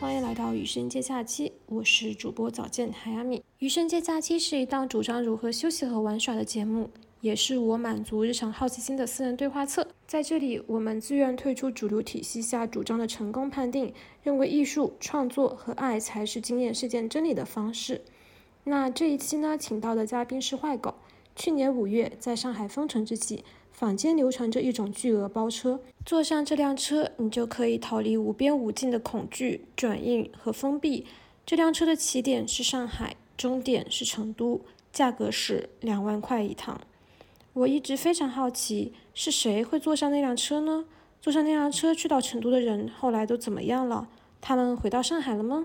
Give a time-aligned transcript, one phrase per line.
[0.00, 3.44] 欢迎来到余生接假期，我是主播早见海亚米。
[3.58, 6.88] 余生接假期是一档主张如何休息和玩耍的节目，
[7.20, 9.86] 也是我满足日常好奇心的私人对话册。
[10.06, 13.92] 在这里，我们自愿退出主流体系下主张的成功判定，
[14.22, 18.00] 认为艺术创作和爱才是经验事件真理的方式。
[18.64, 20.94] 那这一期呢，请到的嘉宾是坏狗。
[21.36, 23.44] 去年五月，在上海封城之际。
[23.80, 31.06] 坊间流传着一种巨额包车，坐上这辆车，你就可以逃离无边无尽的恐惧、转运和封闭。
[31.46, 34.60] 这辆车的起点是上海，终点是成都，
[34.92, 36.78] 价格是两万块一趟。
[37.54, 40.84] 我一直非常好奇，是谁会坐上那辆车呢？
[41.22, 44.08] 坐上那辆车去到成都的人，后来都怎么样了？
[44.42, 45.64] 他们回到上海了吗？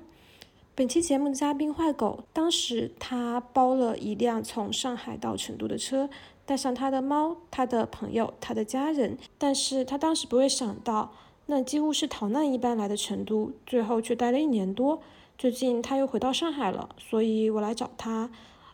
[0.74, 6.10] 本期节目的嘉宾坏狗，当时他包了一辆从上海到成都的车。
[6.46, 11.12] 带上他的猫、他的朋友、他的家人，但是他当时不会想到，
[11.48, 15.02] 那几乎是逃难一般来的成都，最后却待了一年多。
[15.38, 18.30] 最近他又回到上海了，所以我来找他，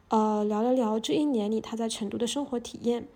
[0.10, 3.08] 呃，聊了聊这一年里他在成都的生活体验。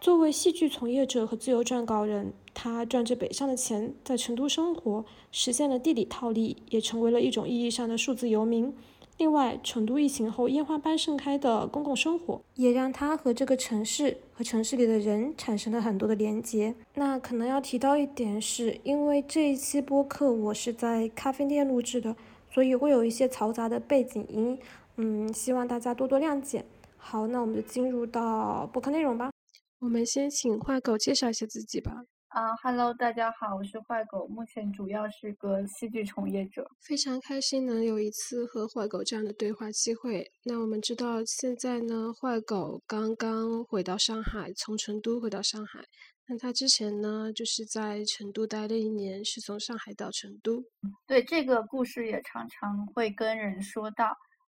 [0.00, 8.74] 作为戏剧从业者和自由撰稿人，他赚着北上的钱，在成都生活，实现了地理套利，也成为了一种意义上的数字游民。
[9.16, 16.74] 另外，成都疫情后烟花般盛开的公共生活，也让他和这个城市和城市里的人产生了很多的连接。
[16.94, 22.16] 那可能要提到一点，是因为这一期播客我是在咖啡店录制的，
[22.50, 24.58] 所以会有一些嘈杂的背景音，
[24.96, 26.64] 嗯，希望大家多多谅解。
[26.96, 29.30] 好，那我们就进入到播客内容吧。
[29.78, 32.04] 我们先请坏狗介绍一下自己吧。
[32.34, 40.28] 啊，Hello，大家好，我是坏狗，目前主要是个戏剧从业者，非常开心能有一次和坏狗这样的对话机会。
[40.42, 45.84] 那我们知道现在呢，坏狗刚刚回到上海，从成都回到上海。
[46.26, 50.60] 那他之前呢，就是在成都待了一年，是从上海到成都。
[51.06, 54.12] 对这个故事也常常会跟人说到，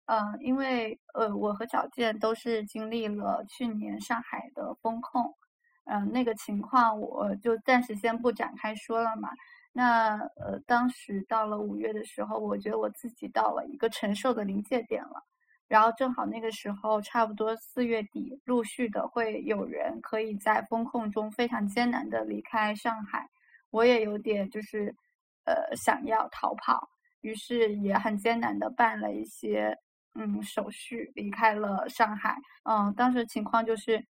[0.07, 5.31] 嗯，因为呃，我和小健都是经历了去年上海的风控。
[5.89, 9.29] 嗯，那个情况我就暂时先不展开说了嘛。
[9.71, 15.23] 那呃，当时到了五月的时候，我觉得我自己到了一个承受的临界点了。
[15.67, 23.29] 然后正好那个时候，差不多四月底，陆续的会有人可以在风控中非常艰难的离开上海。
[23.69, 24.93] 我也有点就是
[25.45, 26.89] 呃想要逃跑，
[27.21, 29.77] 于是也很艰难的办了一些
[30.15, 32.35] 嗯手续，离开了上海。
[32.63, 34.03] 嗯，当时情况就是。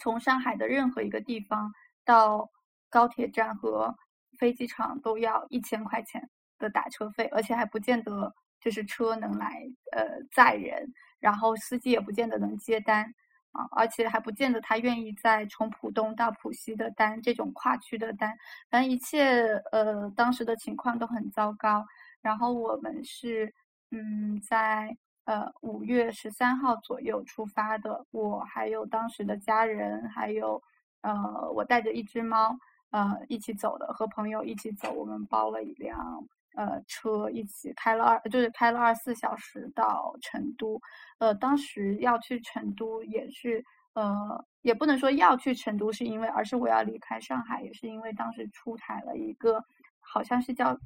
[0.00, 1.72] 从上海的任何一个地方
[2.04, 2.50] 到
[2.88, 3.94] 高铁站和
[4.38, 6.28] 飞机场都要一千块钱
[6.58, 9.62] 的打车费，而且还不见得就是车能来
[9.92, 10.02] 呃
[10.32, 13.04] 载人，然后司机也不见得能接单
[13.52, 18.36] 啊，而且还不见得他愿意在从浦东到浦西的单这种跨区的单，
[18.70, 21.86] 反正一切呃当时的情况都很糟糕。
[22.22, 23.54] 然后我们是
[23.90, 24.96] 嗯在。
[25.24, 30.60] 呃，五月十三号左右出发的，我还有当时的家人，还有
[31.02, 32.58] 呃，我带着一只猫，
[32.90, 34.92] 呃，一起走的，和朋友一起走。
[34.92, 36.26] 我们包了一辆
[36.56, 40.80] 呃车，一起开了二，就是开了二十四小时到成都。
[41.18, 49.62] 呃，当时要去成都也是，呃，也不能说要去成都是因为，而是我要离开上海，也是因为当时出台了一个
[50.00, 50.76] 好像是叫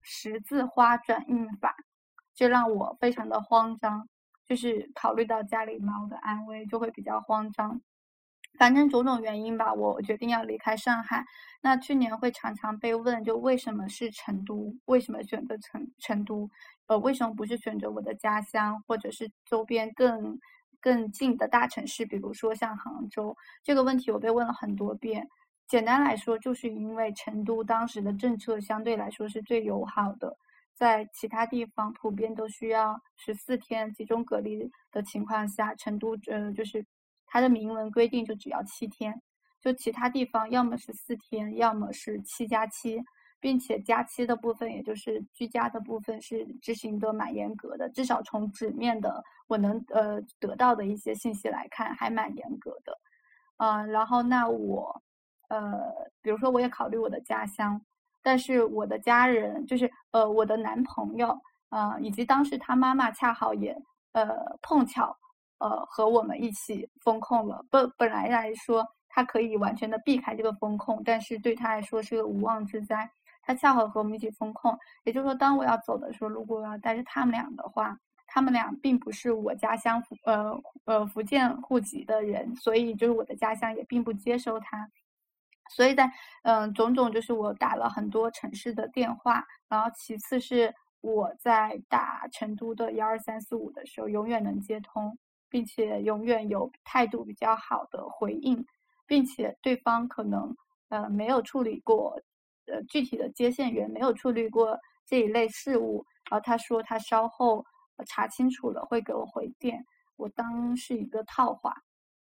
[0.00, 1.76] 十字花转运法。
[2.40, 4.08] 这让我非常的慌张，
[4.46, 7.78] 就是考虑到家里猫的安危，就会比较慌张。
[8.58, 11.22] 反正种种原因吧，我决定要离开上海。
[11.60, 14.74] 那去年会常常被问，就为什么是成都？
[14.86, 16.48] 为什么选择成成都？
[16.86, 20.38] 呃，为什么不是选择我的家乡，或者是周边更
[20.80, 23.36] 更近的大城市，比如说像杭州？
[23.62, 25.28] 这个问题我被问了很多遍。
[25.68, 30.38] 简单来说，就是因为成都当时的政策相对来说是最友好的。
[30.80, 36.82] 在其他地方普遍都需要十四天集中隔离的情况下，成都呃就是
[37.26, 39.20] 它的明文规定就只要七天，
[39.60, 42.98] 就其他地方要么是四天，要么是七加七，
[43.38, 52.98] 并且加七的部分，也就是居家的部分是执行的蛮严格的，至少从纸面的我能呃得到的一些信息来看，还蛮严格的。
[53.58, 55.02] 嗯，然后那我
[55.50, 55.78] 呃，
[56.22, 57.78] 比如说我也考虑我的家乡。
[58.22, 61.38] 但是我的家人就是呃我的男朋友
[61.68, 63.76] 啊，以及当时他妈妈恰好也
[64.12, 64.28] 呃
[64.62, 65.16] 碰巧
[65.58, 67.64] 呃和我们一起封控了。
[67.70, 73.10] 本本来来说他可以完全的避开这个风控，但是对他来说是个无妄之灾。
[73.42, 84.88] 他恰好和我们一起封控，也就是说，当我要走的时候，如果我要带着他们俩的话，他们俩并不是我家乡呃呃福建户籍的人，所以就是我的家乡也并不接收他。
[85.70, 86.10] 所以在
[86.42, 95.16] 嗯种种就是我打了很多城市的电话，然后其次是我在打成都的幺二三四五的时候，永远能接通，
[95.48, 98.66] 并且永远有态度比较好的回应，
[99.06, 100.54] 并且对方可能
[100.88, 102.20] 呃没有处理过
[102.66, 107.64] 呃具体的接线员没有处理过这一类事务，然后他说他稍后
[108.06, 109.84] 查清楚了会给我回电，
[110.16, 111.74] 我当是一个套话。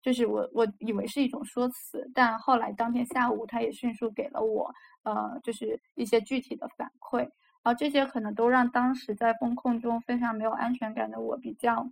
[0.02, 4.68] 就是我我以为是一种说辞，但后来当天下午他也迅速给了我
[5.04, 11.88] 呃，就是一些具体的反馈，然后这些可能都让当时在风控中非常没有安全感的我比较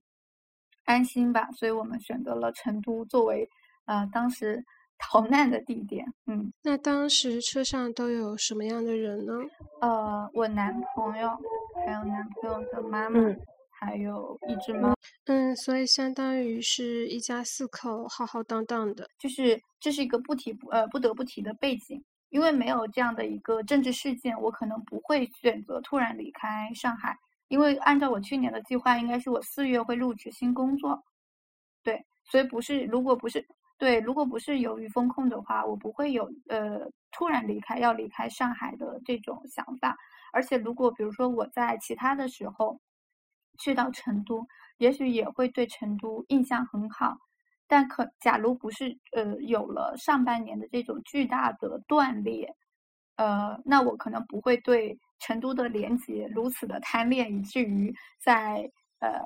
[0.84, 3.48] 安心吧，所以我们选择了成都作为
[3.84, 4.64] 呃当时
[4.98, 6.04] 逃难的地点。
[6.26, 9.32] 嗯，那当时车上都有什么样的人呢？
[9.80, 11.28] 呃，我男朋友，
[11.86, 13.18] 还有男朋友的妈妈。
[13.80, 14.94] 还有一只猫，
[15.24, 27.16] 嗯，所以相当于是一家四口浩浩荡荡的，就是这是一个不提不呃不得不提的背景，因为没有这样的一个政治事件，我可能不会选择突然离开上海，
[27.48, 31.02] 因为按照我去年的计划，应该是我四月会入职新工作，
[31.82, 33.42] 对，所以不是如果不是
[33.78, 39.96] 对，如果不是由于风控的话，我不会有呃突然离开要离开上海的这种想法，
[40.34, 42.78] 而且如果比如说我在其他的时候。
[43.60, 44.44] 去到成都，
[44.78, 47.16] 也许也会对成都印象很好，
[47.68, 52.52] 但可假如不是呃有了上半年的这种巨大的断裂，
[53.16, 59.20] 呃，那我可能不会对成都的连接如此的贪恋，以至于在呃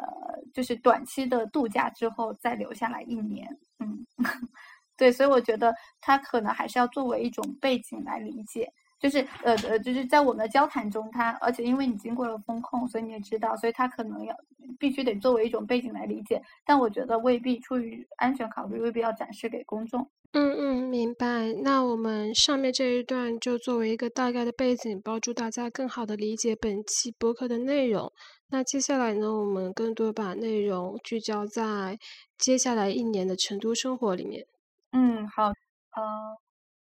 [0.52, 3.48] 就是短期的度假之后再留下来一年。
[3.78, 4.06] 嗯，
[4.96, 8.72] 对，所以我觉得它可能还是要作为一种背景来理解。
[9.04, 14.34] 就是呃呃，就是在我们的交谈中，他而且因为你经过了风控，所以你也知道，所以他可能要
[14.78, 16.42] 必须得作为一种背景来理解。
[16.64, 20.08] 但我觉得未必出于安全考虑，未必要展示给公众。
[20.32, 21.52] 嗯嗯，明白。
[21.62, 28.10] 那我们上面这一段就作为一个大概的背景，帮助大家更好的理解本期博客的内容。
[28.48, 31.98] 那接下来呢，我们更多把内容聚焦在
[32.38, 34.46] 接下来一年的成都生活里面。
[34.92, 36.43] 嗯，好，呃。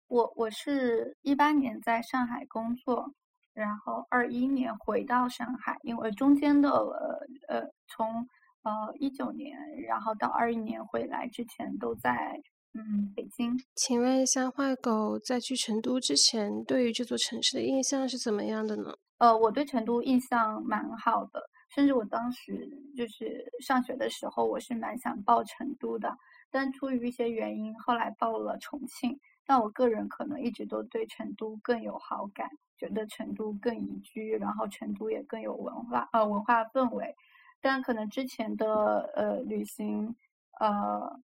[0.09, 3.13] 我我是一八年在上海工作，
[3.53, 8.27] 然后二一年回到上海，因为中间的呃呃从
[8.63, 9.55] 呃一九年，
[9.87, 12.41] 然后到二一年回来之前都在
[12.73, 13.55] 嗯北京。
[13.75, 18.91] 请问一下，坏狗在去成都之前，对于这座城市的印象是怎么样的呢？
[19.19, 21.39] 呃，我对成都印象蛮好的，
[21.75, 22.67] 甚至我当时
[22.97, 26.17] 就是上学的时候，我是蛮想报成都的，
[26.49, 29.19] 但出于一些原因，后来报了重庆。
[29.49, 32.47] 但我个人可能一直都对成都更有好感，
[32.77, 37.15] 觉得成都更宜居，然后成都也更有文化，呃，文化氛围。
[37.59, 40.15] 但可能之前的呃旅行，
[40.59, 41.19] 呃，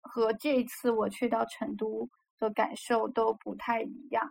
[0.00, 2.10] 和这一次我去到成都
[2.40, 4.28] 的感受都不太一样。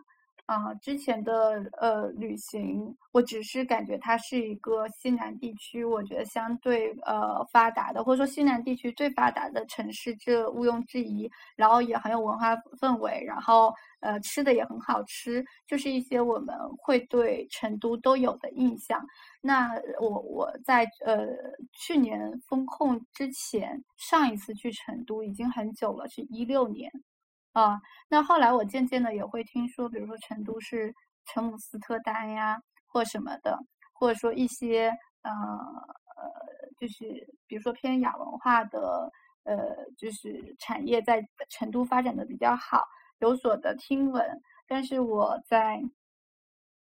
[0.51, 11.31] 啊，之前的呃旅行，我只是感觉它是一个西南地区，我觉得相对呃发达的，或者说西南地区最发达的城市，这毋庸置疑。
[11.55, 19.01] 然后也很有文化氛围，然后呃吃的也很好吃，就是一些我们会对成都都有的印象。
[19.39, 19.71] 那
[20.01, 21.27] 我我在呃
[21.71, 26.91] 去年封控之前，上一次去成都已经很久了，是一六年。
[27.53, 30.93] 啊，那后来我渐渐的也会听说，比如说成都是
[31.25, 33.57] 成姆斯特丹呀，或什么的，
[33.93, 34.87] 或者说一些
[35.23, 36.31] 呃呃，
[36.79, 37.03] 就是
[37.47, 39.11] 比如说偏亚文化的
[39.43, 39.57] 呃，
[39.97, 42.83] 就是产业在成都发展的比较好，
[43.19, 44.23] 有所的听闻。
[44.67, 45.81] 但是我在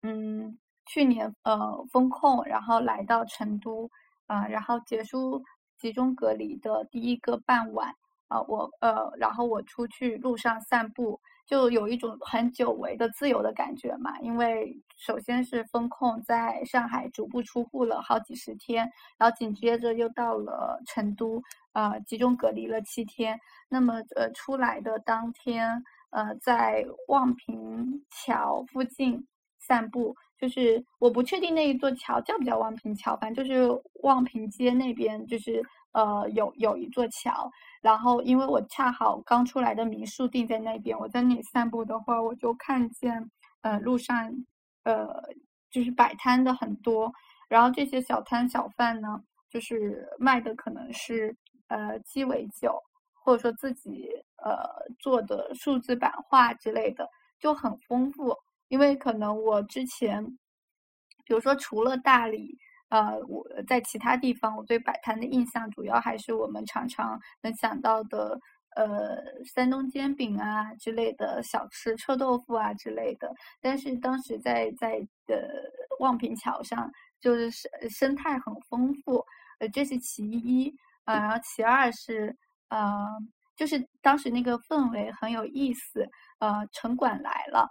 [0.03, 3.91] 嗯去年呃封控，然后来到成都
[4.27, 5.43] 啊，然后结束
[5.79, 7.95] 集中隔离的第一个傍晚。
[8.35, 14.19] 啊，我呃，然后我出去路上散步，就有一种很久违的自由的感觉嘛。
[14.21, 21.41] 因为首先是风控在上海足不出户了好几十天，然后紧接着又到了成都，
[21.75, 23.39] 呃，集中隔离了七天。
[23.69, 29.25] 那么呃，出来的当天，呃，在望平桥附近
[29.61, 35.63] 散步，就是我不确定那一座桥叫不叫望平桥，反正就是望平街那边，就是
[35.95, 37.51] 呃，有有一座桥。
[37.81, 43.31] 然后，因为我恰好刚出来的民宿定在那边，我在那里散步的话，我就看见，
[43.63, 44.33] 呃，路上，
[44.85, 45.23] 呃，
[45.71, 47.13] 就是摆摊的很多。
[47.49, 51.37] 然后这些小摊小贩呢，就是卖的可能是
[51.69, 52.75] 呃鸡尾酒，
[53.13, 54.09] 或者说自己
[54.43, 54.59] 呃
[54.99, 57.09] 做的数字版画之类的，
[57.39, 58.35] 就很丰富。
[58.69, 60.25] 因为可能我之前，
[61.25, 62.59] 比如说除了大理。
[62.95, 68.39] 呃，我在其他地方，我对摆摊的印象主要还是我们常常能想到的，
[68.77, 69.19] 呃
[69.53, 73.29] 山东煎饼啊之类的小吃，臭豆腐啊之类的。
[73.61, 75.51] 但是当时在在的
[75.99, 76.89] 望平桥上，
[77.21, 79.25] 就是生生态很丰富，
[79.59, 80.73] 呃，这是其一
[81.05, 81.19] 啊。
[81.19, 82.37] 然后其二是
[82.69, 83.05] 呃，
[83.57, 86.09] 就是当时那个氛围很有意思，
[86.39, 87.69] 呃，城管来了。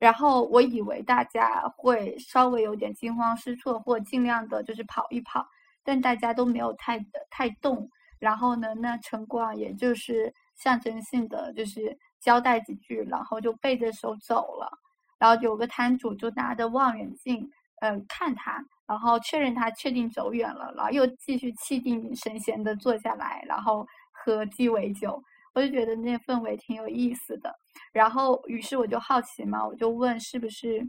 [0.00, 5.46] 然后我以为大家会稍微有点惊慌失措，或尽量的就是跑一跑，
[5.84, 6.98] 但大家都没有太
[7.30, 7.88] 太动。
[8.18, 14.70] 然后呢，那城管也就是象征性的就是交代几句，然后就背着手走了。
[15.18, 17.46] 然后有个摊主就拿着望远镜，
[17.82, 25.22] 嗯，看他，然后确认他确定走远了，然后又继续气定神闲的坐下来，然后喝鸡尾酒。
[25.52, 27.52] 我就觉得那氛围挺有意思的，
[27.92, 30.88] 然后于是我就好奇嘛，我就问是不是，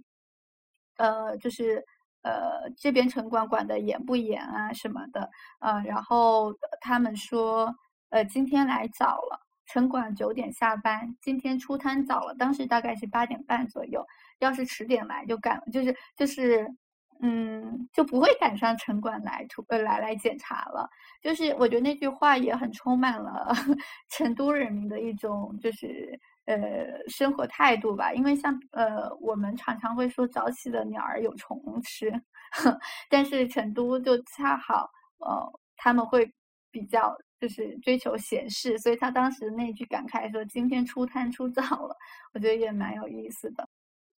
[0.97, 1.83] 呃，就是
[2.23, 5.29] 呃这边城管管的严不严啊什么的，
[5.59, 7.73] 呃，然后他们说，
[8.09, 14.05] 呃今天来早了，城管九点下班，今天出摊早了，当时大概是八点半左右，
[14.39, 16.67] 要是迟点来就赶，就是就是。
[17.23, 20.89] 嗯，就不会赶上城管来突呃来来检查了。
[21.21, 23.53] 就是我觉得那句话也很充满了
[24.09, 26.19] 成都人民的一种就是
[26.55, 28.13] 呃生活态度吧。
[28.13, 32.11] 因为像呃我们常常会说早起的鸟儿有虫吃，
[33.09, 34.89] 但是成都就恰好
[35.19, 36.31] 呃他们会
[36.69, 41.95] 比较就是追求闲适，所以他当时那句感慨说今天出摊出早了，
[42.33, 43.67] 我觉得也蛮有意思的。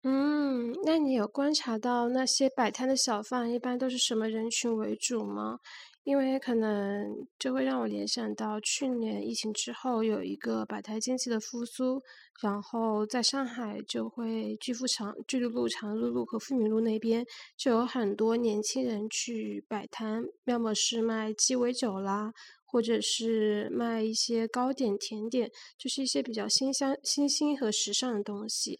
[0.05, 5.57] 嗯，那你有观察到那些摆摊的小贩一般都是什么人群为主吗？
[6.03, 12.01] 因为可能就会让我联想到去年疫情之后有一个摆摊经济的复苏，
[12.41, 22.33] 然后在上海就会巨富长、巨鹿路、长乐路和富民路那边就有很多年轻人去摆摊，要么是卖鸡尾酒啦，
[22.65, 28.79] 或者是卖一些糕点、甜点，就是一些比较新香、新兴和时尚的东西。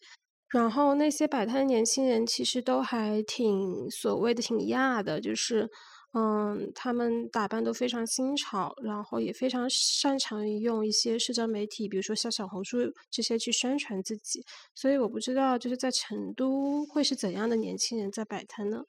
[0.50, 5.68] 然后那些摆摊的年轻人其实都还挺所谓的挺亚的，就是，
[6.14, 12.78] 嗯，他们打扮都非常新潮，然后也非常擅长于用一些社交媒体，比如说像小红书
[13.10, 14.44] 这些去宣传自己。
[14.76, 18.84] 所以我不知道就是在成都会是怎样的年轻人在摆摊呢？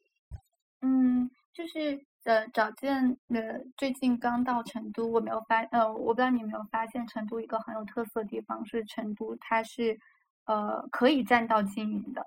[0.82, 9.98] 嗯，就是呃，找见呃，最近刚到成都，我没有发呃，我不知道你有没有发现，成都一个很有特色的地方是成都，它是。
[10.46, 12.22] 呃，可以占道经营的，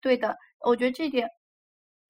[0.00, 1.28] 对的，我觉得这点，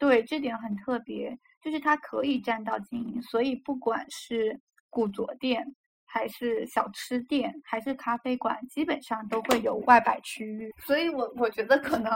[0.03, 5.65] 对这点很特别，就是它可以占道经营，所以不管是古着店，
[6.05, 10.75] 还是小吃店，还是咖啡馆，基本上都会有外摆区域。
[10.85, 12.13] 所以我我觉得可能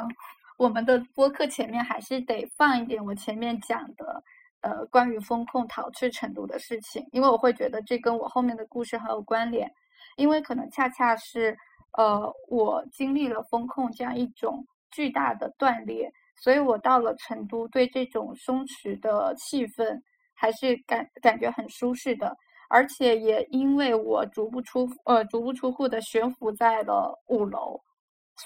[0.59, 4.21] 我们的播客前面还是得放一点我前面讲的，
[4.63, 9.73] 呃，关于风控逃至成都的事情，因为我会觉得这跟我后面的故事很有关联。
[10.17, 11.57] 因为可能恰恰是，
[11.97, 20.01] 呃，我经历了风控这样一种巨大的断裂，所以我到了成都，对这种松弛的气氛
[20.35, 22.37] 还是感感觉很舒适的。
[22.69, 27.81] 而且也因为我足不出呃足不出户的悬浮在了五楼，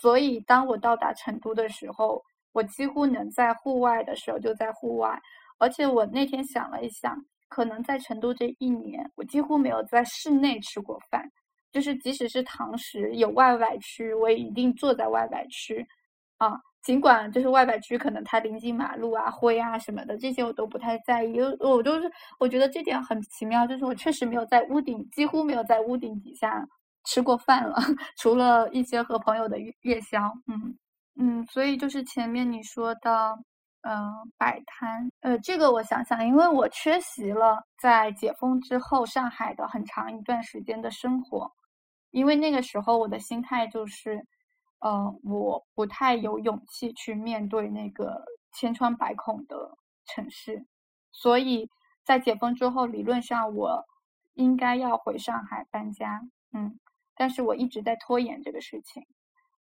[0.00, 5.18] 所以当我到达成都的时候，我几乎能在户外的时候就在户外。
[5.59, 7.16] 而且我那天想了一想，
[7.49, 11.26] 可能在成都这一年，我几乎没有在室内吃过饭。
[11.73, 15.87] 就是即使是堂食有外摆区，我也一定坐在外摆区，
[16.38, 21.38] 啊，尽管就是外摆区可能它临近马路啊、灰啊什么的，这些我都不太在意。
[21.60, 26.66] 我就是我觉得这点很奇妙，就是我确实没有在屋顶，几乎没有在屋顶底下
[27.04, 27.76] 吃过饭了，
[28.16, 30.32] 除了一些和朋友的夜宵。
[30.46, 30.76] 嗯
[31.16, 33.37] 嗯，所以就是前面你说的，
[33.82, 41.50] 嗯，摆摊，呃，这个我想想，因为我缺席了在解封之后上海的很长一段时间的生活。
[42.10, 44.25] 因为那个时候我的心态就是，
[44.80, 50.66] 呃，我不太有勇气去面对那个千疮百孔的城市，
[51.12, 51.70] 所以
[52.04, 53.84] 在解封之后，理论上我
[54.34, 56.22] 应该要回上海搬家，
[56.52, 56.78] 嗯，
[57.14, 59.06] 但是我一直在拖延这个事情。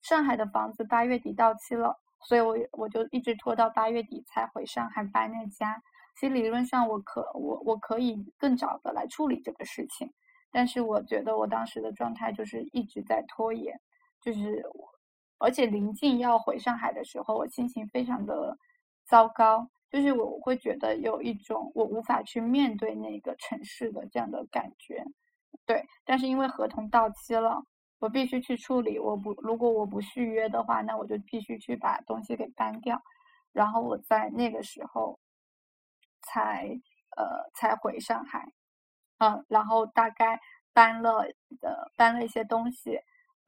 [0.02, 5.82] 上海的房子八月底到期了，所以我我就一直拖到八月底才回上海搬那家。
[6.20, 10.12] 其实理论上我可我我可以更早的来处理这个事情。
[10.50, 13.78] 但是我觉得我当时的状态就是一直在拖延，
[14.22, 14.64] 就是
[15.38, 18.57] 而且临近要回上海的时候，我心情非常的
[19.07, 25.04] 糟糕，就是我会觉得有一种我无法去面对那个城市的这样的感觉。
[25.64, 27.62] 对，但是因为合同到期了，
[27.99, 28.99] 我必须去处理。
[28.99, 33.00] 我不如果我不续约的话，那我就必须去把东西给搬掉，
[33.52, 35.18] 然后我在那个时候
[36.23, 36.68] 才
[37.16, 38.47] 呃才回上海。
[39.18, 40.38] 嗯，然后大概
[40.73, 41.26] 搬了
[41.62, 42.99] 呃搬了一些东西，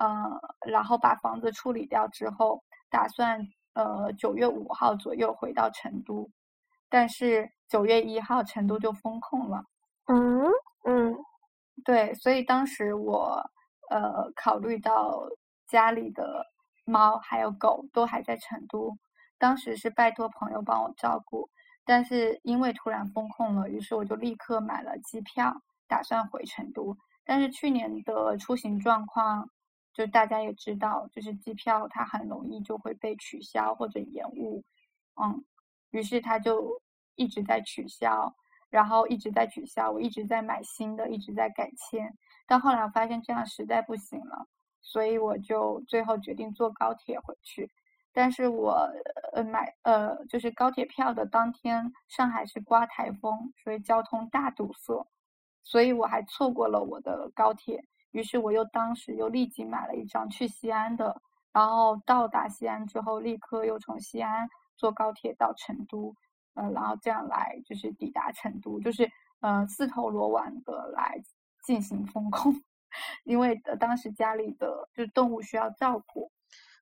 [0.03, 3.39] 嗯，然后把房子处理掉之后，打算
[3.75, 6.29] 呃九月五号左右回到成都，
[6.89, 9.63] 但是九月一号成都就封控了。
[10.07, 10.43] 嗯
[10.85, 11.15] 嗯，
[11.85, 13.45] 对，所以当时我
[13.91, 15.21] 呃考虑到
[15.69, 16.47] 家里的
[16.87, 18.97] 猫还有狗都还在成都，
[19.39, 21.49] 当时是拜托朋友帮我照顾。
[21.85, 25.53] 但是因为突然封控了，于是我就立刻买了机票，
[25.87, 26.97] 打算回成都。
[27.25, 29.49] 但是去年的出行状况，
[29.93, 34.63] 就大家也知道，就是机票它很容易就会被取消或者延误，
[35.21, 35.45] 嗯，
[35.91, 36.81] 于是它就
[37.17, 38.35] 一直在取消，
[38.71, 42.17] 然后一直在取消，我一直在买新的，一直在改签。
[42.47, 44.47] 到后来我发现这样实在不行了，
[44.81, 47.71] 所以我就最后决定坐高铁回去。
[48.13, 48.91] 但是我
[49.33, 55.07] 呃买呃就是高铁票的当天，上海是刮台风，所以交通大堵塞，
[55.63, 57.85] 所以我还错过了我的高铁。
[58.13, 61.21] 于是我又当时又立即买了一张去西安的，
[61.53, 66.15] 然后到达西安之后，立刻又从西安坐高铁到成都，
[66.55, 69.09] 呃，然后这样来就是抵达成都，就是
[69.41, 71.23] 呃自投罗网的来
[71.65, 72.55] 进行风控，
[73.25, 76.31] 因为当时家里的就是动物需要照顾。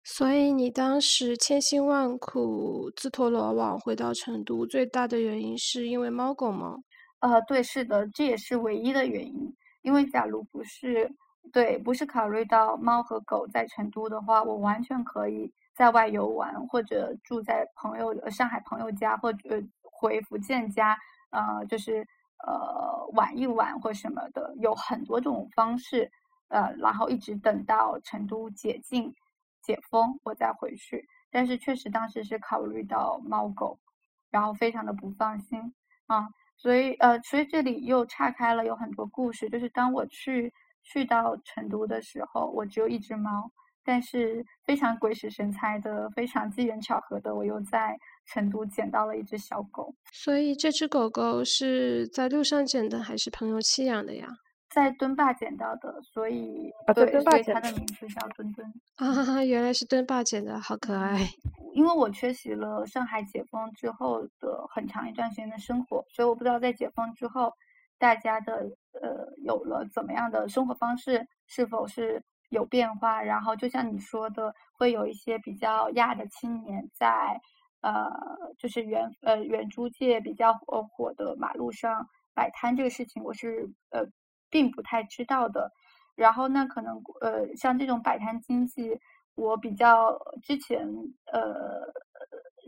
[0.05, 6.77] 所以你当时千辛万苦自投罗网回到成都，最大的原因是因为猫狗吗？
[7.21, 9.55] 呃，对，是的，这也是唯一的原因。
[9.83, 11.11] 因为假如不是
[11.53, 20.97] 对，不是考虑到猫和狗在成都的话，我完全可以在外游玩，或者住在朋友上海朋友家，或者回福建家，
[21.31, 22.07] 呃，就是
[22.47, 26.11] 呃玩一玩或什么的，有很多种方式，
[26.49, 29.15] 呃，然后一直等到成都解禁。
[29.61, 31.07] 解封，我再回去。
[31.31, 33.79] 但是确实当时是考虑到猫狗，
[34.31, 35.75] 然后非常的不放心
[36.07, 36.27] 啊，
[36.59, 39.49] 所以呃，所以这里又岔开了有很多故事。
[39.49, 43.51] 就是当我去去到成都的时候，我只有一只猫，
[43.85, 47.97] 但是非常鬼使神差的，非常机缘巧合的，我又在
[48.27, 49.95] 成都捡到了一只小狗。
[50.13, 54.27] 所以这只狗狗是在路上捡的，还是朋友弃养的呀？
[54.71, 58.71] 在墩坝捡到的，所以对，所以它的名字叫墩墩。
[58.97, 61.19] 啊，原来是墩坝捡的，好可爱。
[61.73, 67.53] 因为我缺席了上海解封之后的很长一段时间的生活，所以我不知道在解封之后，
[67.99, 73.23] 大家的呃有了怎么样的生活方式，是否是有变化。
[73.23, 77.41] 然后就像你说的，会有一些比较亚的青年在
[77.81, 78.11] 呃，
[78.59, 84.07] 就是原呃原租界比较火火的马路上摆摊这个事情，我是呃。
[84.51, 85.71] 并不太知道的，
[86.15, 88.99] 然后那可能呃，像这种摆摊经济，
[89.35, 90.87] 我比较之前
[91.33, 91.83] 呃，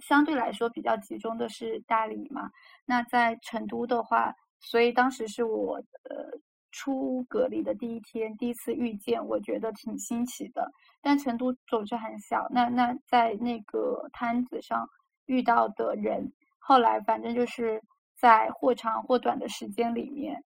[0.07, 2.51] 相对来说比较集中的是大理嘛。
[2.87, 5.77] 那在成都的话，所以当时是我
[6.09, 6.31] 呃
[6.71, 10.71] 出隔离的第一天，第一次遇见，我觉得挺新奇的。
[11.03, 14.87] 但成都总是很小，那那在那个摊子上
[15.27, 17.83] 遇到的人，后来反正就是
[18.17, 20.45] 在或长或短的时间里面。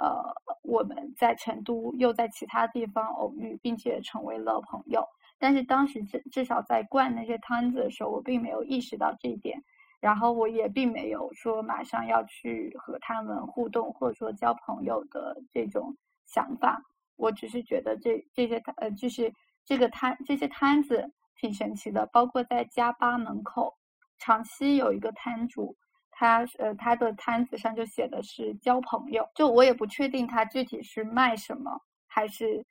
[0.00, 5.06] 呃，我们在成都又在其他地方偶遇，并且成为了朋友。
[5.38, 9.62] 但是当时至至少在灌那些摊子的时候，我并没有意识到这一点，
[10.00, 15.94] 然后我也并没有说马上要去和他们互动或者说交朋友的这种
[16.26, 16.82] 想法。
[17.16, 19.32] 我只是觉得这这些呃，就是
[19.64, 23.74] 这个摊这些摊子挺神奇的，包括在家吧门口，
[24.18, 25.76] 长期有一个摊主。
[26.20, 32.62] 他呃，他的摊子上就写的是交朋友，就我也不确定他具体是卖什么，还是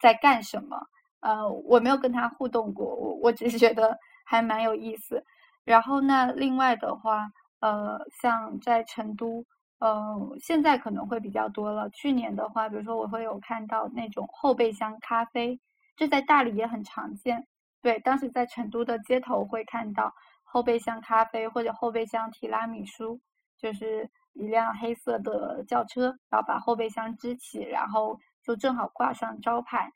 [0.00, 0.80] 在干什么。
[1.20, 5.22] 呃，我没有跟他互动过，我我只是觉得还蛮有意思。
[5.64, 7.28] 然后那另外的话，
[7.60, 9.44] 呃，像在成都，
[9.80, 11.90] 呃，现在可能会比较多了。
[11.90, 15.60] 去年的话，比如说我会有看到那种后备箱咖啡，
[15.94, 17.46] 这在大理也很常见。
[17.82, 20.10] 对，当时在成都的街头会看到。
[20.54, 23.20] 后备箱咖啡或者后备箱提拉米苏，
[23.58, 29.90] 就是一辆黑色的轿车，然后把后备箱支起，然后就正好挂上招牌，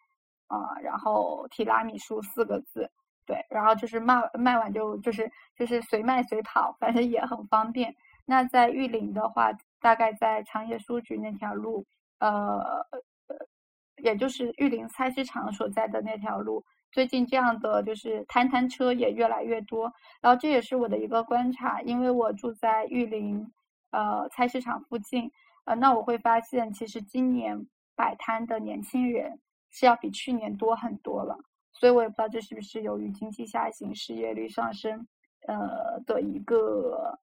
[0.48, 2.90] 啊，然后提拉米苏四个字，
[3.24, 7.94] 对，然后就是卖卖完就就是就是随卖随跑，反正也很方便。
[8.26, 11.86] 那在玉林的话，大概在长叶书局那条路，
[12.18, 12.84] 呃，
[14.02, 16.64] 也就是玉林菜市场所在的那条路。
[16.90, 23.46] 最近这样的就是摊摊车也越来越多，然后这也是我的一个观察，因为我住在玉林，
[23.90, 25.30] 呃，菜市场附近，
[25.64, 29.38] 呃，那我会发现其实今年摆摊的年轻人
[29.70, 31.36] 是要比去年多很多了，
[31.72, 35.06] 所以我也不知道这是不是由于经济下行、失业率上升，
[35.46, 37.18] 呃的一个，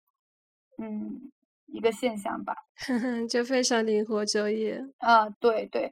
[0.77, 1.31] 嗯，
[1.65, 2.55] 一个现象吧。
[3.27, 4.79] 就非常灵活就业。
[4.99, 5.91] 啊，对对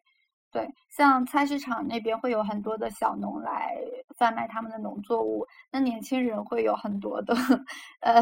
[0.53, 3.75] 对，像菜市场那边会有很多的小农来
[4.15, 7.35] 贩卖他们的农作物，那年轻人会有很多的
[8.01, 8.21] 呃，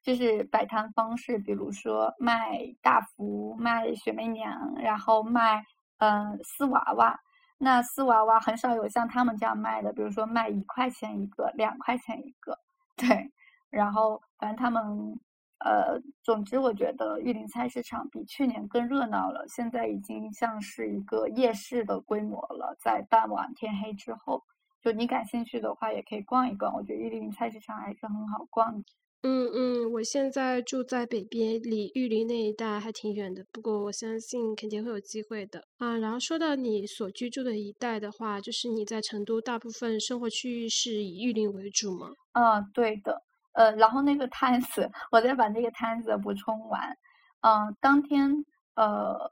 [0.00, 5.64] 就是摆摊方式，比如说卖大福、卖雪媚娘，然后卖
[5.98, 7.18] 嗯丝娃娃。
[7.58, 12.58] 那丝娃娃很少有像他们这样卖的，比如说卖一块钱一个、两块钱一个，
[12.96, 13.32] 对。
[13.70, 15.18] 然后反正他们，
[15.64, 22.76] 呃，总之我觉得玉林菜市场比去年更热闹了，现在已经像是一个夜市的规模了。
[22.80, 24.42] 在傍晚天黑之后，
[24.82, 26.74] 就你感兴趣的话，也可以逛一逛。
[26.74, 28.84] 我觉得玉林菜市场还是很好逛的。
[29.24, 33.46] 嗯嗯，我现在住在北边，离玉林那一带还挺远的。
[33.52, 35.96] 不过我相信肯定会有机会的啊。
[35.96, 42.10] 然后说到你所居住的一带的话，就是你在成都大部分生活区域是以玉林为主吗？
[42.32, 43.22] 嗯，对的。
[43.52, 46.96] 呃，然后那个摊子，我再把那个摊子补充完。
[47.40, 49.30] 嗯，当天呃，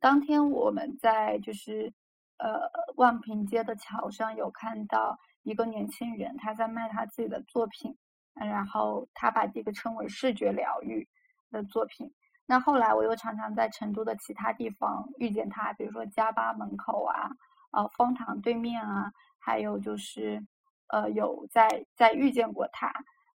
[0.00, 1.92] 当天我们在就是
[2.38, 2.60] 呃
[2.96, 7.96] 望平街的桥上有看到一个年轻人，他在卖他自己的作品。
[8.34, 11.06] 然后他把这个称为视觉疗愈
[11.50, 12.10] 的作品。
[12.46, 17.28] 那后来我又常常在成都的其他地方遇见他，比如说加巴门口啊，
[17.72, 20.42] 呃，方塘对面啊，还有就是
[20.88, 22.90] 呃有在在遇见过他。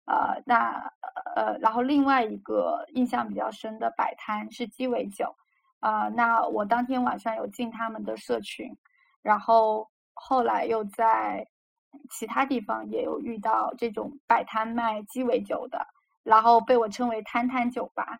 [0.06, 0.90] 呃，那
[1.34, 5.36] 呃，然后另外一个印象比较深的摆摊是鸡尾酒。
[5.80, 8.74] 啊，那我当天晚上有进他们的社群，
[9.22, 11.46] 然后后来又在。
[12.10, 15.86] 其他地方也有遇到这种摆摊卖鸡尾酒的，
[16.22, 18.18] 然后被我称为“摊摊酒吧”。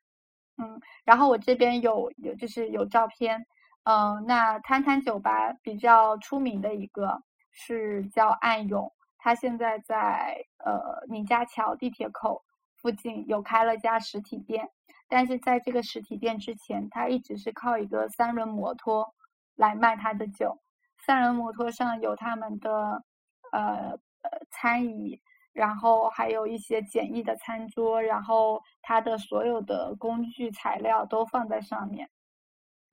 [0.56, 3.46] 嗯，然后我这边有有就是有照片。
[3.84, 7.20] 嗯，那摊摊酒吧比较出名的一个
[7.52, 12.42] 是叫暗涌，他现在在呃宁家桥地铁口
[12.76, 14.70] 附近有开了家实体店，
[15.08, 19.14] 但是在这个实体店之前，他一直是靠一个三轮摩托
[19.54, 20.58] 来卖他的酒。
[21.04, 23.04] 三轮摩托上有他们的。
[23.52, 25.20] 呃呃，餐椅，
[25.52, 32.10] 然后还有一些简易的餐桌，然后它的所有的工具材料都放在上面，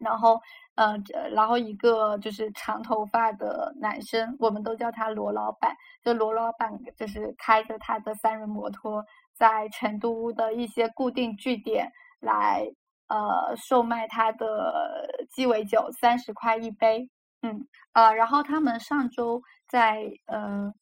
[0.04, 0.40] 然后
[0.76, 0.96] 呃，
[1.32, 12.68] 然后一个就是长头发的男生，我们都叫他罗老板，就罗老板就是开着他的三轮摩托，在成都的一些固定据点来
[13.08, 17.10] 呃售卖他的鸡尾酒，三十块一杯。
[17.46, 20.74] 嗯啊，然后他们上周在呃，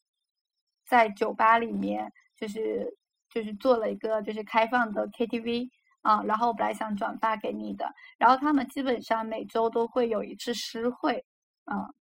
[0.86, 2.96] 在酒吧里面就是
[3.28, 5.68] 就是做了一个就是开放的 KTV
[6.02, 11.24] 啊，然后我本来想转发给你的，然后他们基本上每周都会有一次诗会，
[11.72, 11.94] 嗯，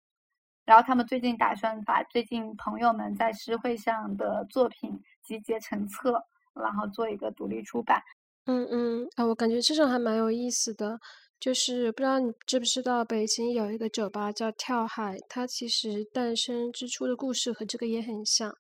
[0.65, 6.23] 然后他们最近打算把最近朋友们在诗会上的作品集结成册，
[6.55, 8.03] 然后做一个独立出版。
[8.47, 10.99] 嗯嗯啊，我感觉这种还蛮有意思的。
[11.41, 18.53] 就是不知道你知不知道，北京有一个酒吧叫跳海，它其实诞生之初的故事和这个也很像。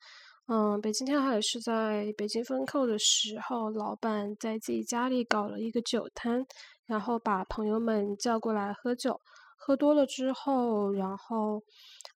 [0.51, 6.47] 嗯，北京跳海是在北京封控的时候，老板在自己家里搞了一个酒摊，
[6.87, 9.21] 然后把朋友们叫过来喝酒，
[9.59, 11.63] 喝多了之后，然后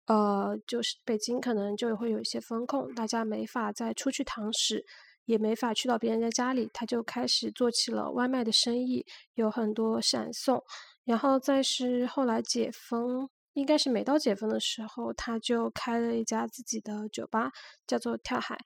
[0.06, 4.84] 呃，就是北京可能就会有一些风控，大家没法再出去堂食。
[5.24, 10.60] 也没法去到别人的家里，他就开始做起了外卖的生意，有很多闪送。
[11.04, 17.52] 然后再是后来解封，应该是没到解封的时候，他就开了一家自己的酒吧，
[17.86, 18.58] 叫做跳海。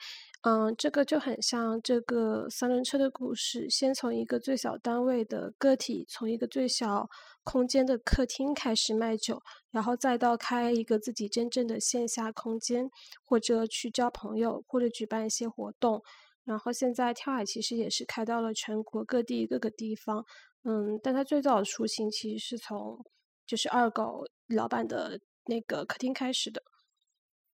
[0.43, 7.11] 嗯，这个就很像这个三轮车的故事，先从一个最小单位的个体，从一个最小
[7.43, 12.89] 空间的客厅开始卖酒，然后再到开一个自己真正的线下空间，
[13.25, 16.03] 或者去交朋友，或者举办一些活动。
[16.45, 20.25] 然后现在跳海其实也是开到了全国各地各个地方，
[20.63, 23.05] 嗯，但它最早的雏形其实是从
[23.45, 26.63] 就是二狗老板的那个客厅开始的，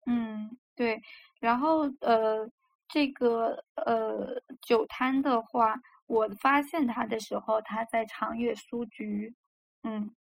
[0.07, 1.01] 嗯，对。
[1.41, 2.51] 然后呃，
[2.89, 5.75] 这个呃酒摊的话，
[6.07, 9.35] 我发现他的时候，他在长悦书局，
[9.83, 10.15] 嗯。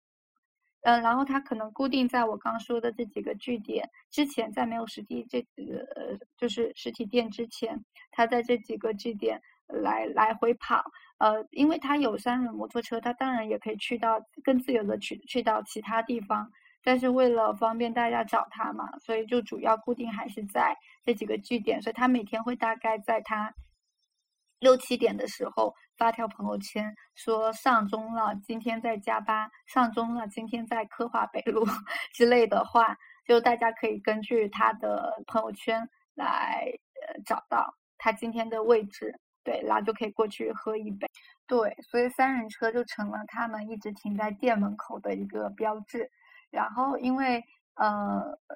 [0.87, 10.83] 嗯，然后他可能固定在我刚说的这几个据点之前，在没有实体这呃就是实体店之前，他在这几个据点来来回跑。
[11.17, 16.49] 呃，因为他有三轮摩托车，他当然也可以去到更自由的去去到其他地方。
[16.83, 21.81] 但是为了方便大家找他嘛，所以就主要固定还是在这几个据点。
[21.81, 23.53] 所以他每天会大概在他
[24.59, 25.73] 六七点的时候。
[25.97, 31.65] 发条朋友圈说上钟了，今天在加班；上钟了，今天在科华北路
[32.13, 36.69] 之类的话，就大家可以根据他的朋友圈来
[37.07, 41.07] 呃找到他今天的位置，对，然后就可以过去喝一杯。
[41.47, 46.09] 对，所以三人车就成了他们一直停在店门口的一个标志。
[46.49, 47.43] 然后因为
[47.75, 47.85] 呃
[48.47, 48.55] 呃，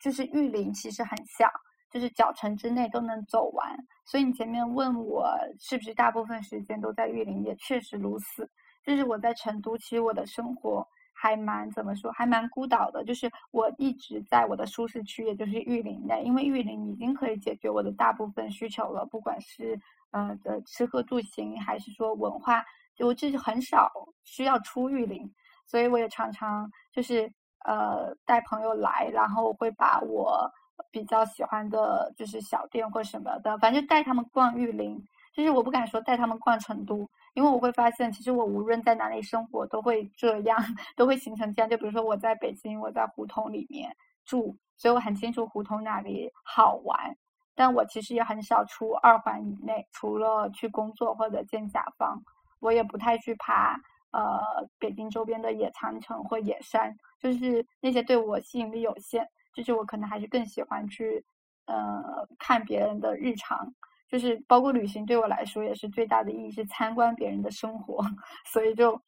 [0.00, 1.48] 就是玉林其实很小，
[1.90, 3.76] 就是脚程之内都能走完。
[4.04, 8.50] 所以你前面问我是不是大部分时间都在玉林，也确实如此。
[8.82, 13.04] 就是我在成都，其实我的生活还蛮怎么说，还蛮孤岛的。
[13.04, 19.80] 就是我一直在我的舒适区，也就是玉林内，因为玉林已经可以解决我的大部分需求了，不管是。
[20.14, 23.90] 呃的吃喝住行，还是说文化，就就是很少
[24.22, 25.28] 需要出玉林，
[25.66, 27.30] 所以我也常常就是
[27.64, 30.48] 呃带朋友来，然后会把我
[30.92, 34.96] 比较喜欢的，就是小店或什么的，反正就带他们逛玉林。
[35.34, 40.56] 就是我不敢说带他们逛成都，因为我会发现，其实我无论在哪里生活，都会这样，
[40.94, 41.68] 都会形成这样。
[41.68, 43.90] 就比如说我在北京，我在胡同里面
[44.24, 47.16] 住，所以我很清楚胡同哪里好玩。
[47.54, 52.20] 但我其实也很少出二环以内，除了去工作或者见甲方，
[52.60, 53.76] 我也不太去爬
[54.12, 54.40] 呃
[54.78, 59.26] 北京周边的野长城或野山，就是那些对我吸引力有限。
[59.54, 61.24] 就是我可能还是更喜欢去
[61.66, 62.02] 呃
[62.40, 63.72] 看别人的日常，
[64.08, 68.04] 就是包括旅行对我来说也是最大的意义是参观别人的生活。
[68.52, 69.00] 所以就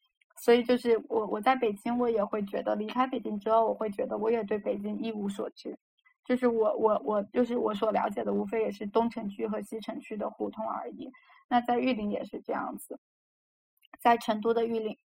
[0.44, 5.76] 所以就是我我在北京，我也会觉得离开北京之后，我会觉得我也对北京一无所知。
[6.27, 11.09] 就是我我我就是我所了解的，无非也是东城区和西城区的互通而已。
[11.49, 12.99] 那在玉林也是这样子，
[14.01, 14.99] 在成都的玉林，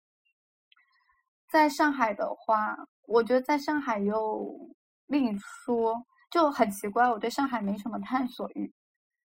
[1.47, 4.57] 在上海的话，我觉得在上海又
[5.05, 8.73] 另说，就很奇怪，我对上海没什么探索欲，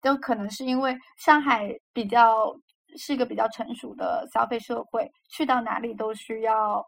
[0.01, 2.57] 就可能是因为上海比较
[2.97, 6.83] 是一个比较成熟的消费社会，去到哪里都需要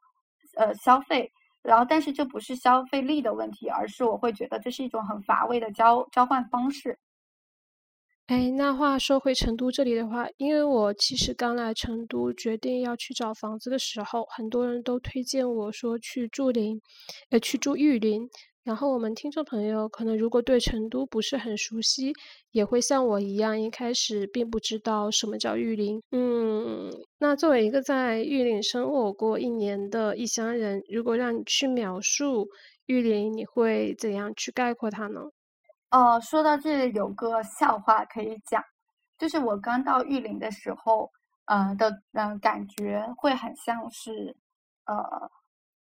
[0.56, 1.30] 呃消费。
[1.64, 6.98] 然后，但是这不是消费力的问题，而是我会觉得这是一种很乏味的交交换方式。
[8.26, 16.80] 哎，那话说回成都这里的话，因为我其实刚来成都，决定要去找房子的时候，很多人都推荐我说去住林，
[17.30, 18.28] 呃，去住玉林。
[18.64, 22.14] 然后我们听众朋友可能如果对成都不是很熟悉，
[22.50, 26.02] 也会像我一样，一开始并不知道什么叫玉林。
[26.12, 32.48] 嗯，那作为一个在玉林生活过一年的异乡人，如果让你去描述
[32.86, 35.20] 玉林，你会怎样去概括它呢？
[35.90, 38.64] 哦，说到这里有个笑话可以讲，
[39.18, 41.10] 就是我刚到玉林的时候，
[41.44, 44.34] 呃的嗯感觉会很像是，
[44.86, 45.30] 呃。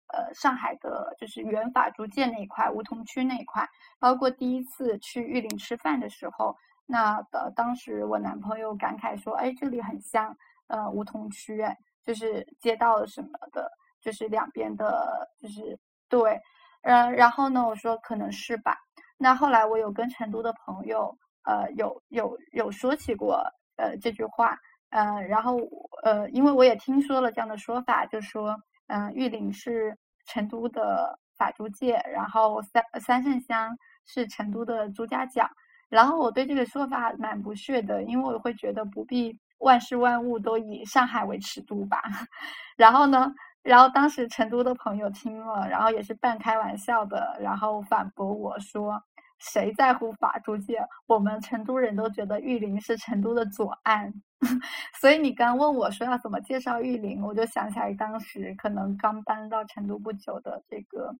[0.08, 10.36] 呃，上海的就是原法租界那一块，梧桐区那一块，包括第一次去玉林吃饭的时候，那呃，当时我男朋友感慨说：“哎，这里很像
[10.68, 13.68] 呃梧桐区，哎，就是街道什么的，
[14.00, 15.76] 就是两边的，就是
[16.08, 16.40] 对，
[16.82, 18.76] 嗯，然后呢，我说可能是吧。
[19.18, 23.42] 那后来我有跟成都的朋友，呃，有有有说起过
[23.76, 24.56] 呃这句话，
[24.90, 25.58] 呃，然后
[26.04, 28.56] 呃，因为我也听说了这样的说法，就说。
[28.88, 29.96] 嗯，玉林是
[30.26, 35.48] 成都的法租界，然后三三圣乡是成都的朱家角。
[35.88, 42.00] 然后我对这个说法蛮不屑的，因为我会觉得不必万事万物都以上海为尺度吧。
[42.76, 49.02] 然后呢，然后当时成都的朋友听了，然后也是半开玩笑的，然后反驳我说。
[49.38, 50.78] 谁在乎法租界？
[51.06, 54.12] 我们成都人都觉得玉林是成都的左岸，
[55.00, 61.14] 所以你刚问我说要怎么介绍玉林，我就想起来当时可能刚搬到成都不久的这个，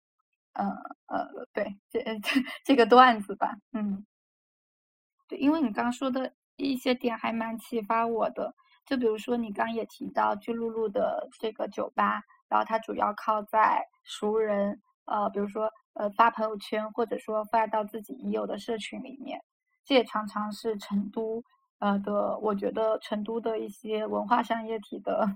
[0.54, 0.64] 呃
[1.06, 2.20] 呃，对，这这
[2.64, 4.06] 这个段子吧，嗯，
[5.28, 8.54] 对，因为你刚说的一些点还蛮启发我的，
[8.86, 15.70] 就比如说你刚也提到巨鹿路的这个酒吧，然后它主要靠在熟人，呃，比如说。
[15.98, 19.42] 呃，发朋友圈或者说发到自己已有的社群里面，
[19.82, 21.42] 这也常常是成都
[21.78, 25.26] 呃的，我觉得成都的一些文化商业体的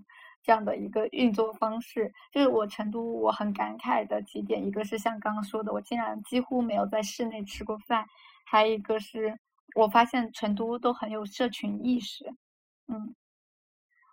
[0.43, 2.13] 这样的一个运作方式。
[2.31, 8.05] 就是我成都我很感慨的几点，一个是像刚刚说的，我竟然几乎没有在室内吃过饭；
[8.45, 9.39] 还有一个是
[9.75, 12.35] 我发现成都都很有社群意识。
[12.87, 13.15] 嗯，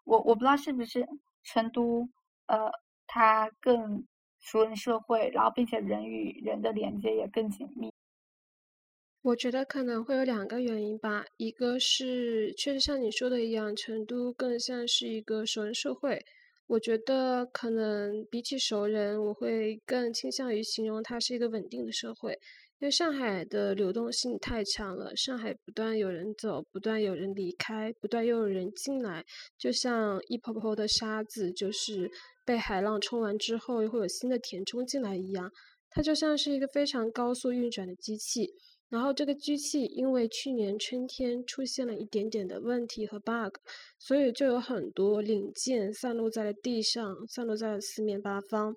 [0.05, 1.05] 我我不知道是不是
[1.43, 2.07] 成都
[2.45, 2.71] 呃，
[3.05, 4.07] 它更。
[4.49, 7.89] 熟人社会，然后并且人与人的连接也更紧密。
[9.21, 16.23] 我觉得可能会有两个原因吧，一个是确实像你说的一样，成都更像是一个熟人社会。
[16.67, 22.39] 我觉得可能比起熟人，我会更倾向于形容它是一个稳定的社会。
[22.79, 29.25] 因为上海的流动性太强了，上海不断有人走，不断有人离开，不断又有人进来，
[29.57, 32.09] 就像一坨坨的沙子，就是
[32.45, 35.51] 被海浪冲完之后，又会有新的填充进来一样。
[35.89, 38.53] 它就像是一个非常高速运转的机器。
[38.89, 43.55] 然后这个机器因为去年春天出现了一点点的问题和 bug，
[43.99, 48.75] 所以就有很多零件散落在了地上，散落在了四面八方。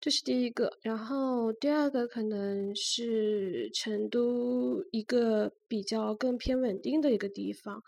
[0.00, 7.82] 这是第一个，然后第二个可能是成都一个比较更偏稳定的一个地方，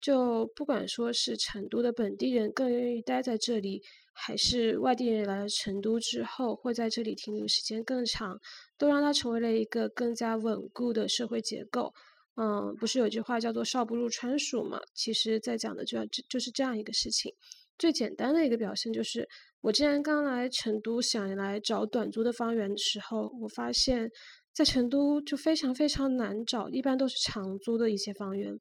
[0.00, 3.82] 就不管说是成都的本地人更愿意待在这里。
[4.12, 8.38] 还是外地人来了成都之后，会在这里停留时间更长，
[8.76, 11.94] 都让它成为了一个更加稳固的社会结构。
[12.34, 14.80] 嗯，不是有句话叫做“少不入川蜀”嘛？
[14.94, 17.34] 其实，在讲的就要就就是这样一个事情。
[17.80, 19.26] 最简单的一个表现就是，
[19.62, 24.10] 我之前刚来成都，想来找短租的房源的时候，我发现，
[24.52, 28.54] 在成都就非常非常难找，一般都是长租的一些房源。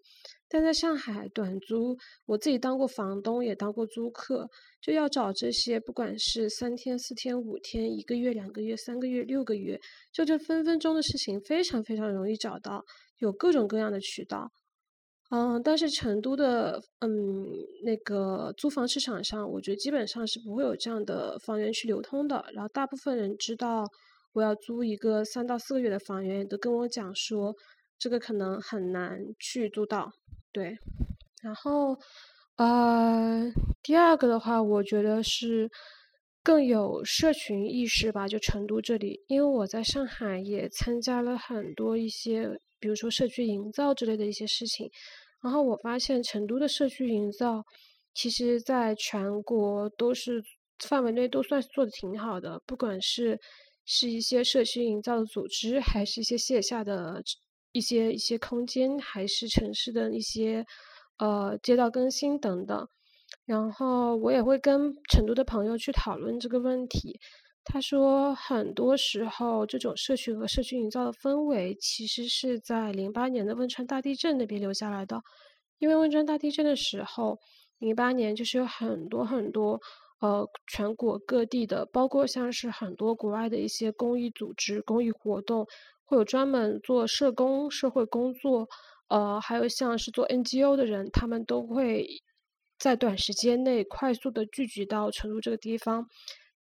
[0.48, 4.50] 但在上海短租，我自己当过房东，也当过租客，
[4.82, 9.78] 就要找这些，不管是三天、四天、五天、一个月、两个月、三个月、六个月，
[10.14, 12.86] 就这分分钟的事情，非常非常容易找到，
[13.18, 14.54] 有各种各样的渠道。
[15.30, 17.46] 嗯，但是成都的嗯
[17.84, 22.44] 那个租房市场上，我觉得基本上是不会有这样的房源去流通的。
[22.54, 23.86] 然后大部分人知道
[24.34, 27.54] 我要租一个三到四个月的房源，都跟我讲说，
[28.00, 30.12] 这个可能很难去租到。
[30.52, 30.76] 对，
[31.44, 31.96] 然后，
[32.58, 33.52] 呃，
[33.84, 35.70] 第二个的话，我觉得是
[36.44, 38.28] 更有社群意识吧。
[38.28, 44.90] 就成都这里，因为我在上海也参加了很多一些，比如说社区营造之类的一些事情，
[45.42, 47.64] 然后我发现成都的社区营造，
[48.14, 50.44] 其实在全国都是
[50.80, 53.40] 范围内都算是做的挺好的，不管是
[53.86, 57.22] 是一些社区营造的组织，还是一些线下的。
[57.72, 60.66] 一些一些空间，还是城市的一些
[61.20, 62.88] 呃街道更新等等，
[63.46, 67.20] 然后我也会跟成都的朋友去讨论这个问题。
[67.64, 75.22] 他说，很多时候这种社区和社区营造的氛围，其实是在零八年的汶川大地震那边留下来的。
[75.78, 77.40] 因为汶川大地震的时候，
[77.78, 79.80] 零八年就是有很多很多
[80.20, 85.68] 呃全国各地的，包括像是很多国外的一些公益组织、公益活动。
[86.04, 88.68] 会有专门做社工、社会工作，
[89.10, 92.08] 呃，还有像是做 NGO 的人，他们都会
[92.80, 96.08] 在短时间内快速的聚集到成都这个地方。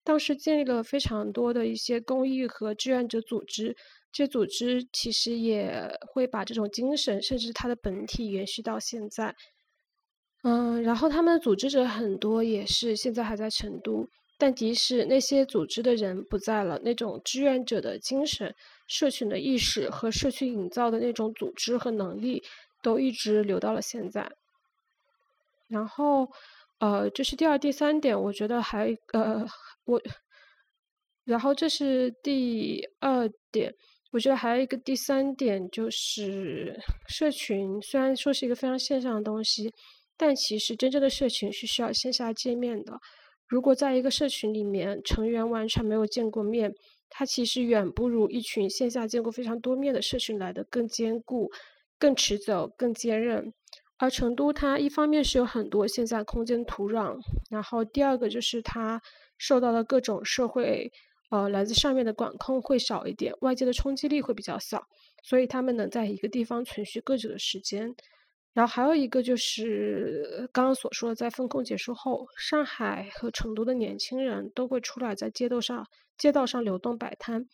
[0.03, 3.75] 当时建立了非常多的一些公益和志愿者组织，
[4.11, 9.35] 这组织其实也会把这种精神，甚至它的本体延续到现在。
[10.43, 14.07] 嗯，然后他们的组织者很多也是现在还在成都。
[14.37, 18.55] 但即使那些组织的人不在了，那种志愿者的精神、
[18.87, 22.41] 社群的意识和社区营造的那种组织和能力，
[22.81, 24.31] 都一直留到了现在。
[25.67, 26.31] 然后，
[26.79, 29.45] 呃，这是第二、第三点，我觉得还呃，
[29.85, 30.01] 我，
[31.25, 33.73] 然后这是第二点，
[34.11, 39.73] 我觉得还有一个第三点，就是社群虽然说是一个非常线上的东西，
[40.17, 42.99] 但其实真正的社群是需要线下见面的。
[43.45, 46.73] 如果在一个社群里面，成员完全没有见过面，
[47.09, 51.51] 它其实远不如一群线下见过非常多面的社群来的更坚固、
[51.97, 53.51] 更持久、更坚韧。
[53.99, 59.01] 而成都，它一方面是有很多线下空间土壤，然后第二个就是它
[59.37, 60.89] 受到的各种社会，
[61.29, 64.87] 呃，来自上面的管控会少一点，外界的冲击力会比较小，
[65.21, 67.93] 所以他们能在一个地方存续更久的时间。
[68.53, 75.85] 然后还有一个就是刚刚所说的，在封控结束后，上海和成都的年轻人都会出来在街道上
[76.17, 77.47] 街道上流动摆摊，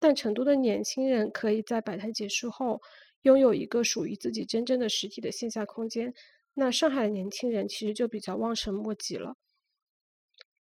[0.00, 2.82] 但成都的年轻人可以在摆摊结束后
[3.22, 6.12] 拥有一个属于自己真正的实体的线下空间，
[6.54, 9.34] 那上海的年轻人其实就比较望尘莫及了。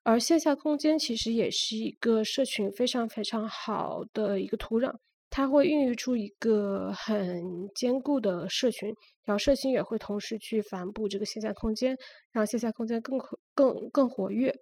[0.03, 4.95] 而线下空间其实也是一个社群非常非常好的一个土壤。
[5.33, 7.41] 它会孕育出一个很
[7.73, 8.93] 坚固的社群，
[9.23, 11.97] 然后社群也会同时去反哺这个线下空间，
[12.33, 13.17] 让线下空间更
[13.55, 14.53] 更更活跃。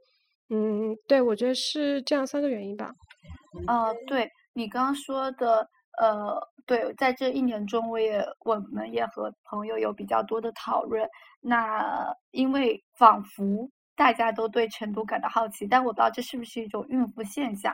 [0.49, 2.91] 嗯，对，我觉得是这样三个原因吧。
[3.67, 5.67] 呃，对你刚刚说的，
[5.99, 11.09] 呃，对，在这一年中，我也我们也和朋友有比较多的讨论。
[11.41, 17.73] 那因为仿佛大家都对成都感到好奇，但我不知道这是不是一种孕妇现象。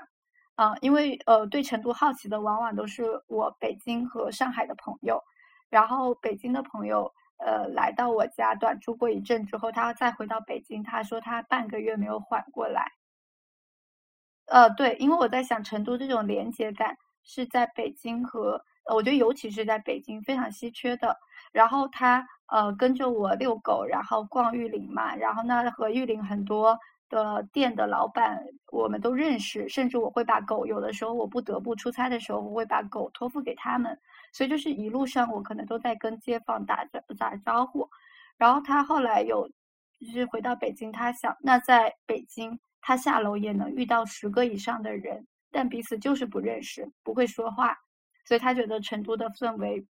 [0.56, 5.22] 啊，因为呃，对成都好奇的往往都是我北京和上海的朋友，
[5.70, 12.90] 然后北京的朋友呃来到我家短住过一阵之后，他再回到北京，他说他半个月没有缓过来。
[14.46, 18.64] 呃，对，因为我在想成都这种连接感是在北京和
[18.94, 21.18] 我觉得尤其是在北京非常稀缺的。
[21.52, 26.78] 然后他呃跟着我遛狗，然后逛玉林嘛，然后呢和玉林很多。
[27.08, 33.96] 的店的老板我们都认识，甚至我会把狗有的时候我不得不出差的时候，我会把狗托付给他们。
[34.34, 37.88] 所以就是一路上我可能都在跟街坊打着打招呼。
[38.38, 39.48] 然后他后来有
[40.00, 47.78] 就是回到北京，他想那在北京他下楼也能遇到十个以上的人，但彼此就是不认识，不会说话，
[48.26, 49.86] 所以他觉得成都的氛围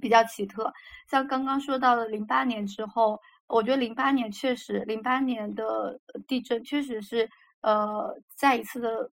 [0.00, 0.72] 比较奇特。
[1.10, 7.28] 像刚刚说到的零八年之后，我觉得零八年确实，零八年的地震确实是
[7.60, 9.10] 呃再一次的。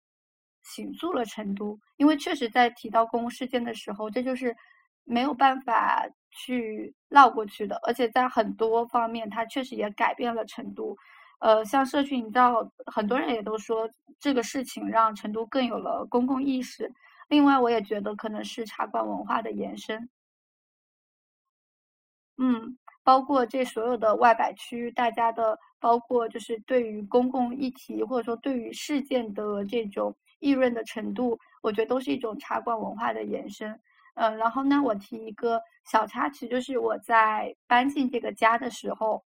[0.66, 4.56] 倾诉了成都，因为确实在提到公共事件的时候，这就是
[5.04, 7.78] 没有办法去绕过去的。
[7.82, 10.96] 而且在很多方面，它确实也改变了成都。
[11.40, 13.86] 呃，像社区营造，很多人也都说
[14.18, 16.90] 这个事情让成都更有了公共意识。
[17.29, 20.09] 另外，我也觉得可能是茶馆文化的延伸。
[22.39, 30.16] 嗯，包括这所有的外摆区，大家的包括就是对于公共议题或者说对于事件的这种。
[30.41, 33.81] 议论的程度，我觉得都是一种茶馆文化的延伸。
[34.14, 39.25] 嗯，然后呢，我提一个小插曲，就是我在搬进这个家的时候，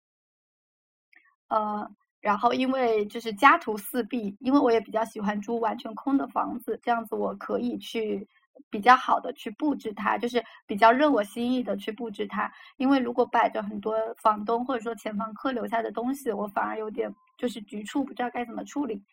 [1.47, 1.89] 呃，
[2.19, 8.27] 然后因为就是家徒四壁，因为我也比较喜欢租完全空的房子，这样子我可以去
[8.69, 12.51] 比较好的去布置它，就是比较任我心意的去布置它。
[12.77, 19.03] 因为如果摆着很多房东或者说前房客留下的东西，我反而有点就是局促，不知道该怎么处理，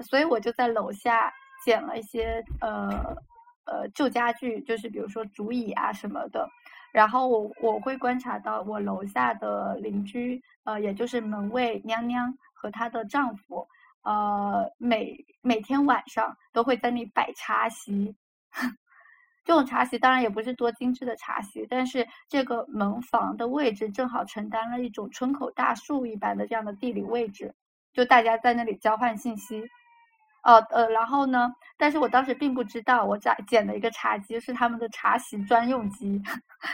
[0.00, 1.32] 所以我就在楼下。
[1.64, 2.90] 捡了一些呃
[3.66, 6.50] 呃旧家具，就是比如说竹椅啊什么的，
[6.92, 13.66] 然后我我会观察到我楼下的邻居，呃，也就是门卫娘娘和她的丈夫，
[14.02, 18.14] 呃，每每天晚上都会在那里摆茶席。
[19.44, 27.52] 这种茶席当然也不是多精致的茶席，但是这个门房的位置正好承担了一种村口大树一般的这样的地理位置，
[27.92, 29.64] 就大家在那里交换信息。
[30.42, 31.52] 哦呃，然后呢？
[31.76, 36.20] 但是我当时并不知道，我在捡了一个茶几，是他们的茶席专用机，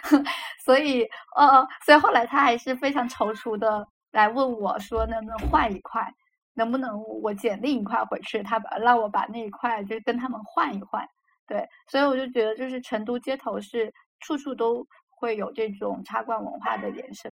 [0.64, 1.06] 所以
[1.36, 6.06] 呃，所以后来他还是非常踌躇的来问我说，能不能换一块，
[6.54, 8.42] 能不能我捡另一块回去？
[8.42, 11.06] 他把让我把那一块就跟他们换一换。
[11.46, 17.30] 对，所以我就觉得，就是成都街头是处处都会有这种茶馆文化的延伸。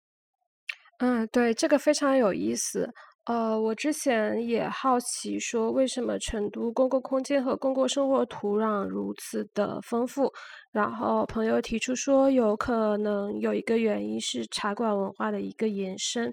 [0.98, 2.92] 嗯，对，这个非常有意思。
[3.26, 10.32] 呃，我之前也好奇说，为什么成都公共空间和公共生活土壤如此的丰富？
[10.72, 16.32] 然后朋友提出说，有可能有一个原因是茶馆文化的一个延伸。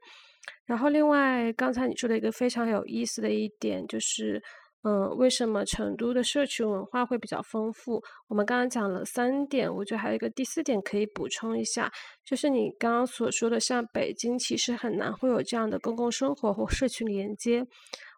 [0.65, 4.41] 然后另外，刚才你说的一个非常有意思的一点就是。
[4.83, 8.01] 嗯，为什么成都的社区文化会比较丰富？
[8.27, 11.91] 我们刚刚讲了三点，我觉得还有一个第四点可以补充一下，
[12.23, 17.65] 就是你刚刚所说的，像北京其实很难会有这样的公共生活或社区连接。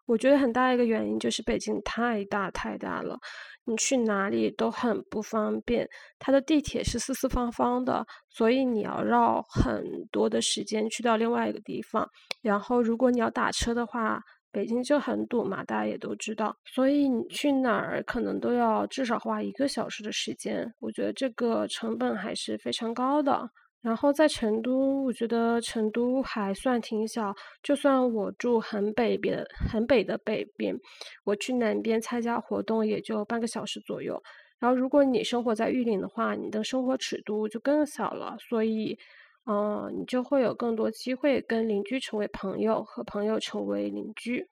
[0.06, 3.16] 我觉得很大一个原因就是北京太大太大了，
[3.64, 5.88] 你去哪里都很不方便。
[6.18, 12.08] 它的地铁是四四方方的，所以你要绕很多的时间去到另外一个地方。
[12.40, 14.20] 然后如果你要打车的话，
[14.52, 23.48] 北京就很堵嘛，大家也都知道，所以你去哪儿可能都要至少花一个小时的时间，我觉得这个成本还是非常高的。
[23.80, 30.78] 然后在成都，我觉得成都还算挺小，就算我住很北边、很北的北边，
[31.24, 34.22] 我去南边参加活动也就半个小时左右。
[34.60, 38.98] 然后如果你生活在玉林的话，你的生活尺度就更小了，所以。
[39.46, 44.48] 嗯，你就会有更多机会跟邻居成为朋友，和朋友成为邻居。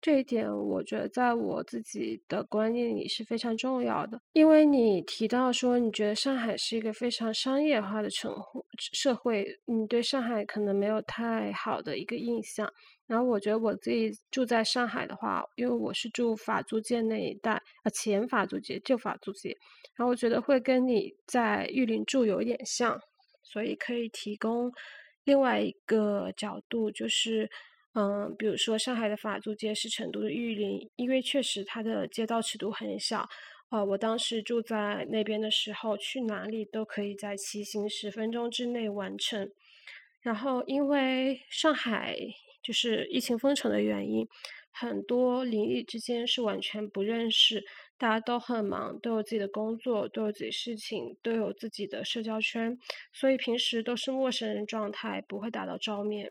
[0.00, 4.20] 这一点，我觉得在我自己的观念里是非常重要的。
[4.32, 8.32] 因为你提到说，你觉得上海是一个非常商业化的城
[8.92, 12.72] 社会，你对上海可能没有太好的一个印象。
[13.08, 19.48] 然后，我觉得我自己住在上海的话，因为我是住法租界那一带，呃，前法租界、旧法租界，
[19.96, 23.00] 然后我觉得会跟你在玉林住有点像。
[23.50, 24.70] 所以可以提供
[25.24, 27.50] 另外一个角度，就是，
[27.94, 33.28] 嗯，比如说上海的法租界是成都的玉林，因为确实它的街道尺度很小，
[33.70, 39.50] 呃，我当时住在那边的时候，去哪里都可以在骑行十分钟之内完成。
[40.20, 42.16] 然后因为上海
[42.62, 44.26] 就是疫情封城的原因，
[44.70, 47.64] 很多邻里之间是完全不认识。
[47.98, 52.78] 大家都很忙，都有自己的工作，都有自己事情，都有自己的社交圈，
[53.12, 56.30] 所以平时都是陌生人状态，不会打到照面。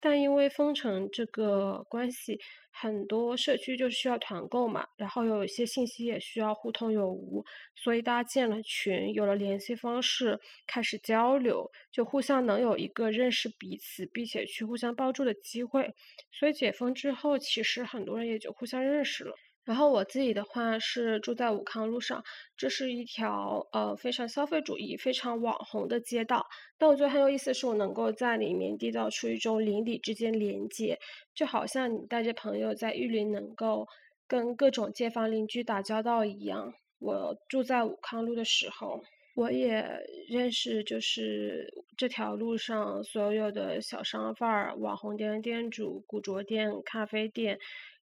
[0.00, 2.38] 但因为封城这个关系，
[2.70, 7.42] 很多社区就需要团购嘛，然后有一些信息也需要互通有无，
[7.74, 15.94] 所以大家建了群，有了联系方式，开始交流，就互相能有一个认识彼此，并且去互相帮助的机会。
[16.30, 19.34] 所以解封之后，其实很多人也就互相认识了。
[19.64, 22.22] 然后我自己的话是住在武康路上，
[22.56, 26.46] 这是一条呃非常消费主义、非常网红的街道。
[26.76, 30.98] 但我觉得很有意思的是，我能够在里面缔造出一种邻里之间连接，
[31.34, 33.88] 就好像你带着朋友在玉林能够
[34.28, 36.74] 跟各种街坊邻居打交道一样。
[36.98, 39.02] 我住在武康路的时候，
[39.34, 39.82] 我也
[40.28, 47.58] 认识就是这条路上所有的小商贩、网红店店主、古着店、咖啡店。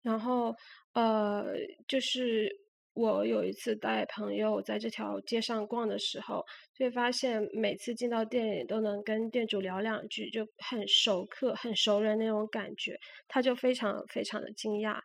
[0.06, 0.54] 然后，
[0.92, 1.46] 呃，
[1.88, 2.48] 就是
[2.94, 6.44] 我有一次带朋友在这条街上逛的时候，
[6.78, 12.96] 就发现每次进到店里都能跟店主聊两句，就很熟客、很熟人那种感觉，
[13.26, 14.96] 他就非常非常的惊讶。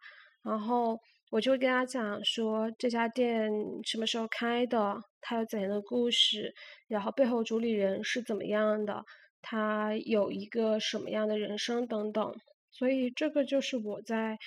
[0.43, 0.99] 然后
[1.31, 3.51] 我就跟他讲说，这家店
[3.83, 6.53] 什么时候开的，它有怎样的故事，
[6.87, 9.03] 然后背后主理人是怎么样的，
[9.41, 12.35] 他有一个什么样的人生等等。
[12.69, 14.37] 所以这个就是我在。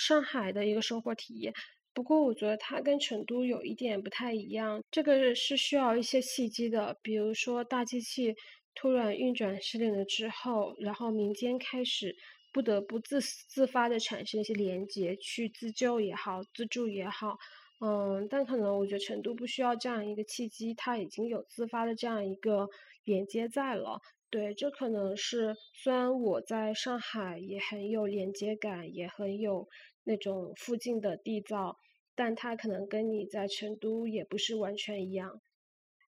[0.00, 1.52] 上海的一个生活体验，
[1.92, 8.34] 不过我觉得它跟成都有一点不太一样，这个是需要一些契机的，比如说大机器
[8.74, 12.16] 突然运转失灵了之后，然后民间开始
[12.52, 17.36] 不得不自自发的产生一些连接，去自救也好，自助也好，
[17.80, 22.68] 嗯，但可能我觉得成都不需要这样一个契机，它已经有自发的这样一个
[23.04, 24.00] 连接在了。
[24.30, 29.68] 对，这可能是虽然我在上海也很有连接感，也很有
[30.04, 31.76] 那种附近的缔造，
[32.14, 35.40] 但它可能跟你在成都也不是完全一样。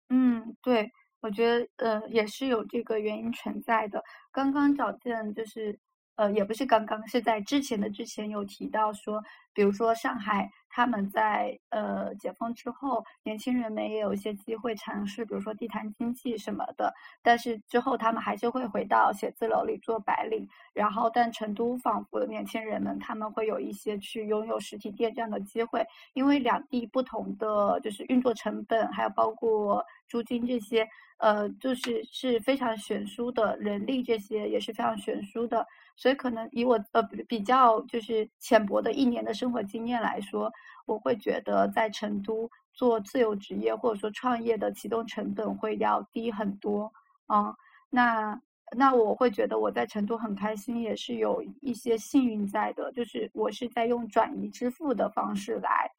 [0.08, 0.90] 嗯，对，
[1.20, 4.02] 我觉得呃也是有这个原因存在的。
[4.32, 5.78] 刚刚找见就是。
[6.20, 16.92] 呃，也不是刚刚，是在之前的之前有提到说，比如说上海，他们在呃解封之后，年轻人们也有一些机会尝试，比如说地摊经济什么的。
[17.22, 20.46] 但是之后他们还是会回到写字楼里做白领。
[20.74, 35.66] 然后，但成都仿佛年轻人们他们会有一些去拥有实体店这样的机会，因为两地不同的就是运作成本，还有包括租金这些，呃，就是是非常悬殊的，人力这些也是非常悬殊的。
[35.97, 40.51] 所以可能以我呃比较就是浅薄的一年的生活经验来说，
[40.86, 46.91] 我会觉得在成都做自由职业或者说创业的启动成本会要低很多
[47.26, 47.55] 啊。
[47.91, 48.41] 那
[48.76, 55.91] 那我会觉得我在成都很开心，也是有一些幸运在的，就是我是在用转移支付的方式来，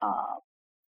[0.00, 0.08] 呃，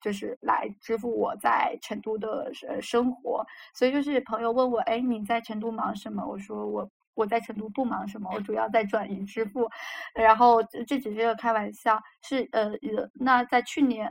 [0.00, 3.44] 就是来支付我在成都的呃生活。
[3.74, 6.24] 所以就是朋友问我，哎，你在成都忙什么？
[6.24, 6.88] 我说我。
[7.20, 9.68] 我在成都不忙什么，我主要在转移支付，
[10.14, 14.10] 然后这只是个开玩笑，是呃呃，那在去年，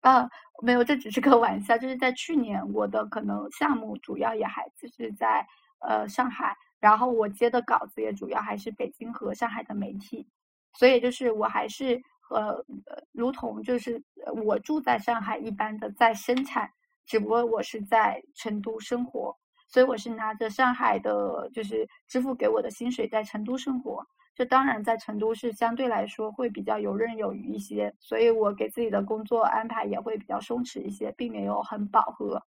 [0.00, 0.26] 啊
[0.62, 5.46] 没有，这只是个玩笑，就是在去年我的可能项目主要也还就是在
[5.80, 10.26] 呃上海，然后我接的稿子也主要还是北京和上海的媒体，
[10.78, 12.64] 所以就是我还是呃
[13.12, 14.02] 如同就是
[14.46, 16.70] 我住在上海一般的在生产，
[17.04, 19.36] 只不过我是在成都生活。
[19.72, 24.06] 所以我是拿着上海的，就是支付给我的薪水在成都生活。
[24.34, 32.42] 这当然在成都是相对来说会比较游刃有余一些，所以我给自己的工作安排也会比较松弛一些，并没有很饱和。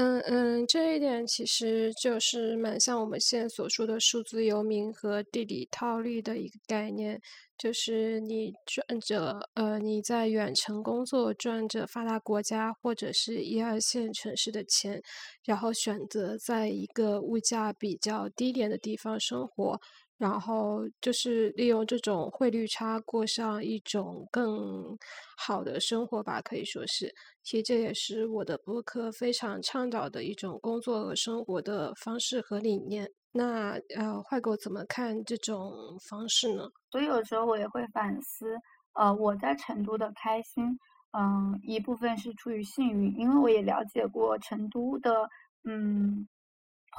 [0.00, 7.20] 嗯嗯，这一点其实就是蛮像我们现在所说的数字游民和地理套利的一个概念，
[7.58, 15.02] 就是你赚着呃你在远程工作赚着发达国家或者是一二线城市的钱，
[15.44, 19.78] 然后选择在一个物价比较低廉的地方生活。
[20.20, 24.94] 然后就是利用这种汇率差过上一种更
[25.34, 27.10] 好的生活吧，可以说是。
[27.42, 33.10] 其实这也是我的博客非常倡导的一种工作和生活的方式和理念。
[33.32, 35.72] 那呃，坏狗怎么看这种
[36.06, 36.68] 方式呢？
[36.90, 38.58] 所以有时候我也会反思，
[38.92, 40.78] 呃，我在成都的开心，
[41.18, 45.26] 嗯，一部分是出于幸运，因为我也了解过成都的
[45.64, 46.28] 嗯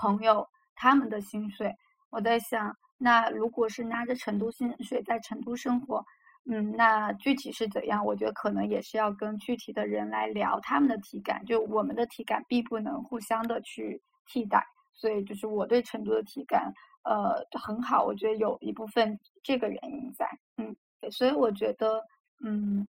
[0.01, 0.43] 朋友
[0.74, 1.72] 他们的薪水，
[2.09, 2.76] 我在想。
[3.04, 6.06] 那如果是拿着成都薪水在成都生活，
[6.45, 8.06] 嗯，那具体是怎样？
[8.06, 14.64] 我觉得可能也是要跟具体的人来聊他们的体感，就我们的体感并不能互相的去替代。
[14.93, 16.72] 所以就是我对成都的体感，
[17.04, 18.06] 呃，很好。
[18.06, 20.76] 我觉得有一部分这个原因在，嗯，
[21.10, 22.06] 所以我觉得，
[22.43, 22.88] 嗯，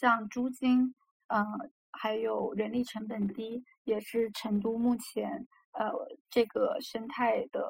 [0.00, 0.92] 像租金，
[1.28, 1.46] 嗯，
[1.92, 5.92] 还有人力成本低，也是成都目前呃
[6.28, 7.62] 这个生态的。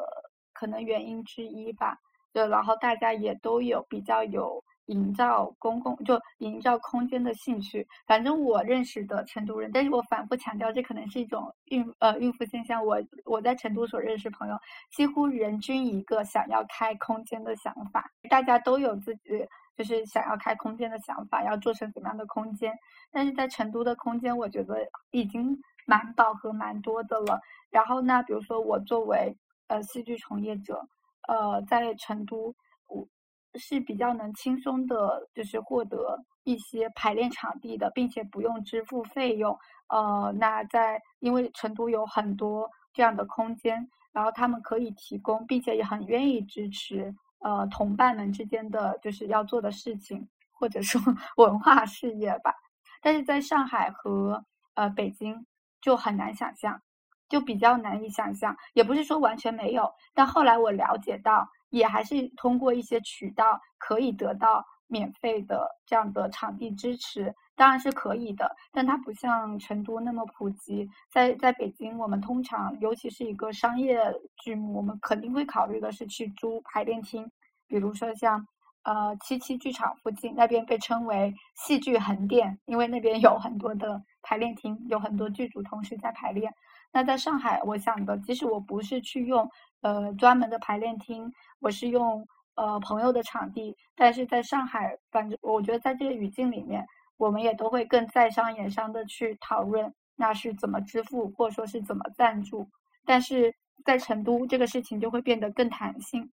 [0.54, 1.98] 可能原因之一吧，
[2.32, 7.86] 对，然后大家也都有比较有营造公共就营造空间的兴趣。
[8.06, 12.84] 反正我认识的成都人，但是我反复强调，这可能是一种孕呃孕妇现象。
[12.84, 14.56] 我我在成都所认识朋友，
[14.90, 18.04] 几乎人均一个想要开空间的想法。
[18.28, 19.46] 大家都有自己
[19.76, 22.72] 就是想要开空间的想法，要做成怎么样的空间。
[23.10, 24.76] 但是在成都的空间，我觉得
[25.12, 27.40] 已经蛮饱和、蛮多的了。
[27.70, 29.34] 然后呢，比如说我作为
[29.68, 30.86] 呃戏剧从业者，
[31.28, 32.54] 呃，在成都，
[32.88, 33.06] 我
[33.54, 39.56] 是比较能轻松的，就是获得一些排练场地的，并且不用支付费用。
[39.88, 51.00] 呃，那在因为成都有很多这样的空间，然后他们可以提供，并且也很愿意支持呃同伴们之间的就是要做的事情，或者说
[51.36, 52.52] 文化事业吧。
[53.00, 54.44] 但是在上海和
[54.74, 55.46] 呃北京
[55.80, 56.80] 就很难想象，
[57.28, 67.34] 就比较难以想象，也不是说完全没有，但后来我了解到，也还是通过一些渠道可以得到免费的这样的场地支持。
[67.56, 70.90] 当然是可以的，但它不像成都那么普及。
[71.08, 73.96] 在在北京，我们通常，尤其是一个商业
[74.42, 77.30] 剧目，我们肯定会考虑的是去租排练厅，
[77.68, 78.44] 比如说像
[78.82, 86.52] 呃七七剧场附近那边被称为戏剧横店，因为那边有很多的排练厅，有很多剧组同时在排练。
[86.94, 89.46] 那在上海，我想的，即使我不是去用
[89.82, 91.30] 呃专门的排练厅，
[91.60, 96.82] 我是用呃朋友的场地，但是在上海，反正我觉得在这个语境里面。
[97.16, 102.68] 我们也都会更在商言商的去讨论，那是怎么支付，或者说是怎么赞助。
[103.04, 106.28] 但是在成都，这个事情就会变得更弹性。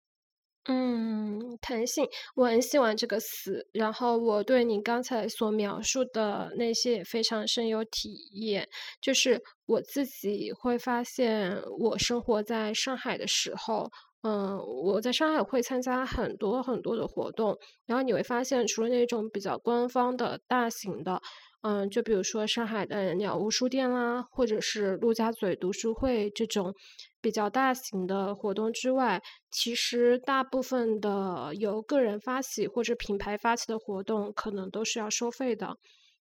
[0.67, 3.67] 嗯，弹性，我很喜欢这个词。
[3.73, 8.69] 然后我对你刚才所描述的那些也非常深有体验。
[9.01, 13.91] 就是我自己会发现，我生活在上海的时候。
[14.23, 21.23] 嗯，我在上海会参加很多很多的活动，然后你会发现，除了那种比较官方的大型的，
[21.63, 26.75] 嗯，就比如说上海的鸟屋书店啦，或者是陆家嘴读书会这种
[27.21, 35.77] 比较大型的活动之外，其实大部分的由个人发起或者品牌发起的活动，可能都是要收费的。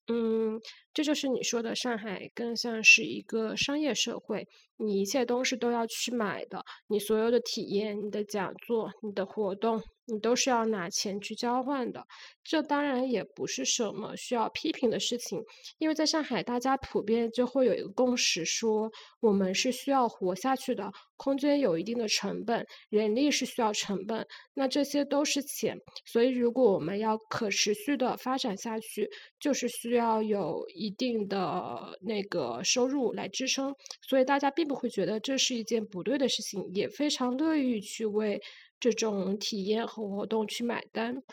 [0.07, 0.59] 嗯，
[0.93, 9.81] 这就是你说的，上海更像是一个商业社会，你一切东西都要去买的，你所有的体验、你的讲座、你的活动。
[10.05, 12.05] 你都是要拿钱去交换的，
[12.43, 15.41] 这当然也不是什么需要批评的事情，
[15.77, 18.91] 因为在上海，大家普遍就会有一个共识，说
[19.21, 38.41] 我们是需要活下去的，空间有一定的成本，人力是需要成本，那这些都是钱，所以如果我们要可持续的发展下去，就是需要有一定的那个收入来支撑，所以大家并不会觉得这是一件不对的事情，也非常乐意去为。
[38.83, 41.23] 这种体验和活动去买单，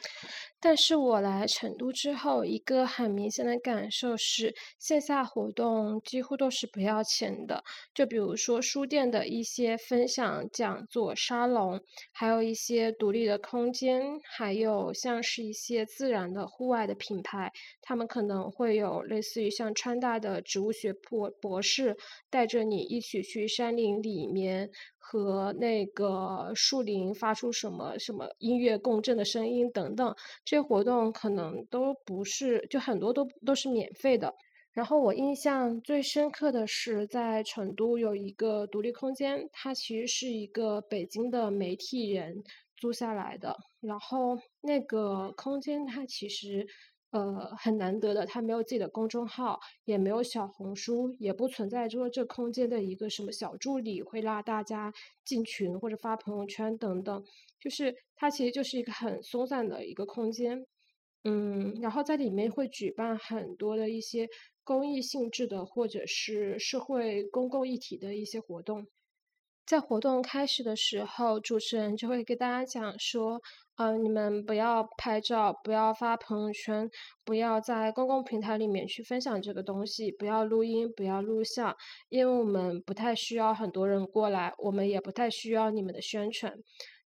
[0.61, 7.65] 但是我来成都之后，一个很明显的感受是，线下活动几乎都是不要钱的。
[7.93, 11.81] 就比如说书店的一些分享讲座沙龙，
[12.13, 21.97] 还有一些独立的空间，还有像是一些自然的户外的品牌，他们可能会有类似于像川大的植物学博博士，
[22.31, 24.71] 带着你一起去山林里面。
[25.11, 34.33] 和那个树林发出什么什么音乐共振的声音等等，这些活动可能都不是，就很多都都是免费的。
[34.73, 42.45] 然后我印象最深刻的是在成都有一个独立空间，它其实是一个北京的媒体人
[42.77, 43.57] 租下来的。
[43.81, 46.65] 然后那个空间它其实。
[47.11, 54.93] 呃，很难得的，他没有自己的公众号，也没有小红书，也不存在说这空间的一个什么小助理会拉大家
[55.25, 57.25] 进群或者发朋友圈等等，
[57.59, 60.65] 就是它其实就是一个很松散的一个空间，
[61.25, 64.29] 嗯，然后在里面会举办很多的一些
[64.63, 68.87] 公益性质的或者是社会公共议题的一些活动，
[69.71, 73.41] 在活动开始的时候，主持人就会给大家讲说。
[73.77, 76.91] 嗯，你们不要拍照，不要发朋友圈，
[77.25, 81.75] 不要在公共平台里面去分享这个东西，不要录音，不要录像，
[82.09, 86.53] 因为我们不太需要很多人过来，我们也不太需要你们的宣传。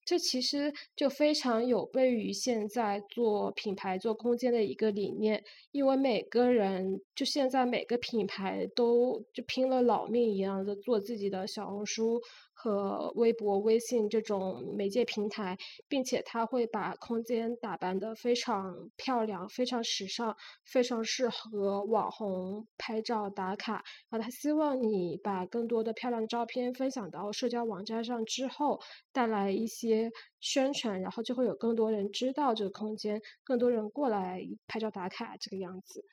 [0.05, 5.41] 这其实就非常有悖于现在做品牌、做空间的一个理念，
[5.71, 12.19] 因为每个人就现在每个品牌都就拼了老命一样的做自己的小红书。
[12.63, 15.57] 和微博、微信这种媒介平台，
[15.89, 20.33] 并且他会把空间打扮得非常漂亮、非常时尚、
[20.63, 23.83] 非常适合网红拍照打卡。
[24.09, 28.79] 然后他希望你把更多的漂亮照片分享到社交网站上之后，
[29.11, 30.09] 带来一些
[30.39, 36.05] 宣传，然后就会有更多人知道这个空间，更多人过来拍照打卡这个样子。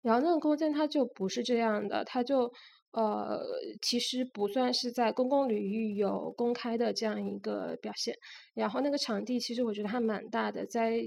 [0.00, 2.52] 然后那个空间它就不是这样的，它就。
[2.96, 3.38] 呃，
[3.82, 8.16] 其实不算是在公共领域有公开的这样一个表现。
[8.54, 11.02] 然后那个场地其实我觉得还蛮大的，在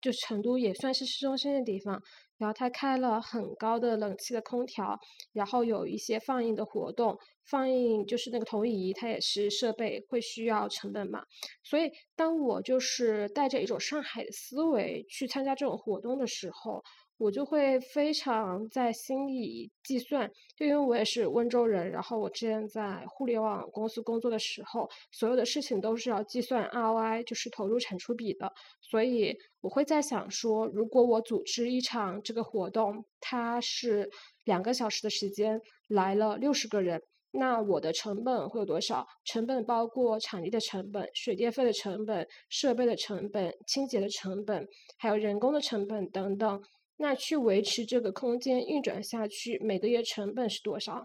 [0.00, 2.02] 就成都也算是市中心的地方，
[2.38, 4.98] 然后它开了很高的冷气的空调，
[5.34, 11.22] 然后有一些放映的活动，放映就是那个投影仪，它也是设备会需要成本嘛，
[11.62, 16.82] 所以当我就是带着一种上海的思维去参加这种活动的时候。
[17.16, 34.10] 我就会非常在心里计算，就因为我也是温州人，然后我之前在互联网公司工作的时候，所有的事情都是要计算 ROI，就是投入产出比的，所以我会在想说，如果我组织一场这个活动，它是
[34.44, 37.00] 两个小时的时间，来了六十个人，
[37.30, 39.06] 那我的成本会有多少？
[39.24, 44.66] 成本包括场地的成本、水电费的成本、设备的成本、清洁的成本，
[44.98, 46.60] 还有人工的成本等等。
[46.96, 51.04] 那去维持这个空间运转下去，每个月成本是多少？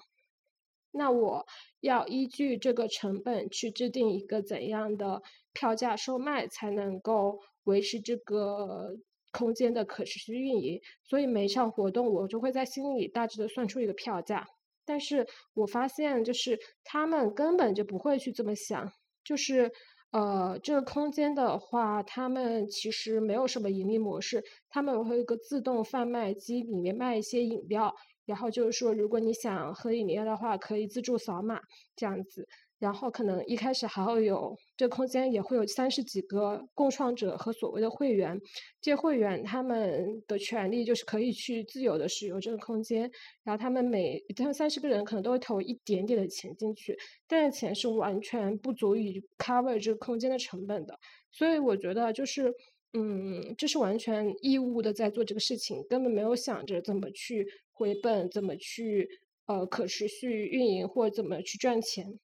[0.91, 1.45] 那我
[1.81, 5.21] 要依据这个成本去制定一个怎样的
[5.53, 8.97] 票价售卖，才能够维持这个
[9.31, 10.79] 空间的可持续运营？
[11.03, 14.47] 所以每一场活动我就会在心里大致的算出一个票价。
[14.85, 18.91] 但是我发现，就是他们根本就不会去这么想，
[19.23, 19.71] 就是。
[20.13, 27.93] 呃，这个空间的话，他们其实没有什么盈利模式，他们会有一个自动贩卖机，里面卖一些饮料，
[28.25, 31.59] 然后就是说，如果你想喝饮料的话，可以自助扫码
[31.95, 32.47] 这样子。
[32.79, 38.39] 然后可能一开始还会有这个空间也会有三十几个共创者和所谓的会员，
[38.81, 43.01] 这些会员他们的权利就是可以去自由的使用这个空间，
[43.43, 50.97] 然后他们每他们三十个人可能都会投一点点的钱进去，但是钱是完全不足以 cover 这个空间的成本的，
[51.31, 52.53] 所以我觉得就是
[52.93, 59.07] 嗯，这是完全义务的在做这个事情，根本没有想着怎么去回本，怎么去
[59.47, 62.17] 呃可持续运营或者怎么去赚钱。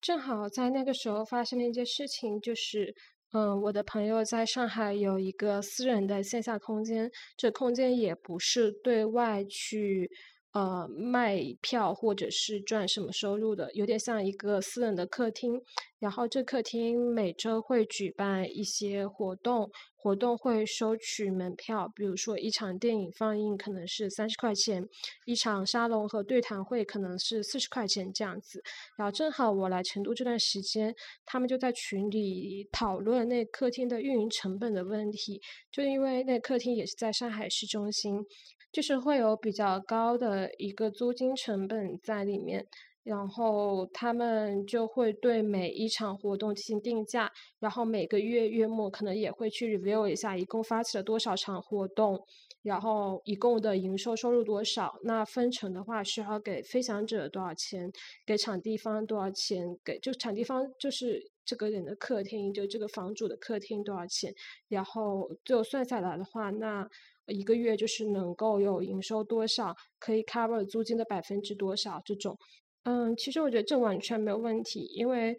[0.00, 2.94] 正好在那个时候发生了一件事情，就是，
[3.32, 10.10] 嗯，我的朋友在上海有一个私人的线下空间，这空间也不是对外去。
[10.52, 15.62] 呃，卖票或者是赚什么收入的，有点像一个私人的客厅。
[15.98, 21.90] 然后这客厅每周会举办一些活动，活动会收取门票。
[21.94, 24.88] 比如说一场电影放映可能是三十块钱，
[25.26, 28.62] 一场沙龙和对谈会可能是四十块钱这样子。
[28.96, 30.94] 然后正好我来成都这段时间，
[31.26, 35.42] 他们就在群里讨论那客厅的运营成本的问题，
[35.72, 38.24] 就因为那客厅也是在上海市中心。
[38.72, 42.66] 就是会有比较高的一个租金成本在里面，
[43.02, 52.20] 然后他们就会对每一场活动进行定价，然后每个月月末可能也会去 review 一下，一共发起了多少场活动，
[52.62, 57.90] 然后一共的营收收入多少，那分成的话需要给分享者多少钱，
[58.26, 64.34] 给场地方多少钱，给就场地方就是这个人的客厅，就这个房主的客厅多少钱，
[64.68, 66.86] 然后最后算下来的话，那。
[67.28, 72.36] 一个月就是能够有营收多少，可以 cover 租金的百分之多少这种，
[72.84, 75.36] 嗯，其实我觉得这完全没有问题，因为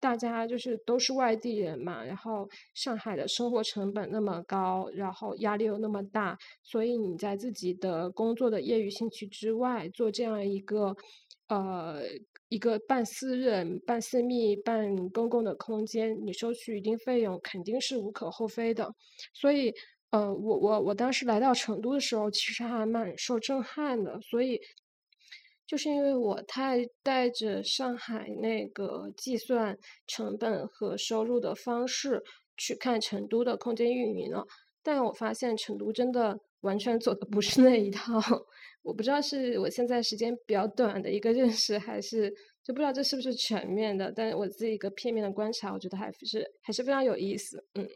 [0.00, 10.94] 大家就是都是外地人嘛，然后上海的生活成本那么高，然后压力又那么大，所以你在自己的工作的业余兴趣之外做这样一个，
[11.48, 12.02] 呃，
[12.48, 18.88] 一个半私人、半私密、半公共的空间，你收取一定费用肯定是无可厚非的，
[19.34, 19.72] 所以。
[20.12, 24.60] 呃，我我我当时来到成都的时候，其实还蛮受震撼的，所以
[25.66, 32.22] 就是因为我太带着上海那个计算成本和收入的方式
[32.58, 34.46] 去看成都的空间运营了，
[34.82, 38.20] 但我发现成都真的完全走的不是那一套，
[38.84, 42.30] 我不知道是我现在时间比较短的一个认识，还是
[42.62, 47.88] 就不知道这是不是全面的，但我自己一个片面的观察，我觉得还是还是非常有意思，嗯。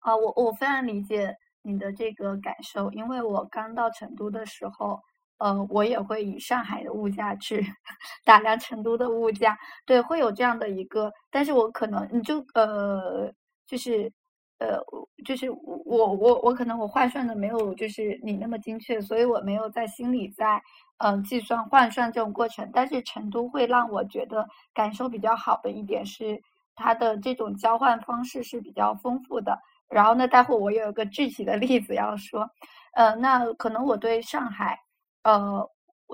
[0.00, 4.98] 啊，我我非常理解你的这个感受，因为我刚到成都的时候，
[5.38, 7.64] 呃，我也会以上海的物价去
[8.24, 13.32] 打量成都的物价，对，会有这样的一个，但是我可能你就呃，
[13.66, 14.10] 就是
[14.58, 14.78] 呃，
[15.24, 20.62] 就是我我我可能我换算的没有就是你那么精确，所以我没有在心里在
[20.98, 26.40] 嗯计算换算这种过程，但是成都会让我觉得感受比较好的一点是
[26.74, 29.58] 它的这种交换方式是比较丰富的。
[29.90, 32.48] 然后呢，待会我有一个具体的例子要说，
[32.94, 34.78] 呃，那可能我对上海，
[35.24, 35.68] 呃，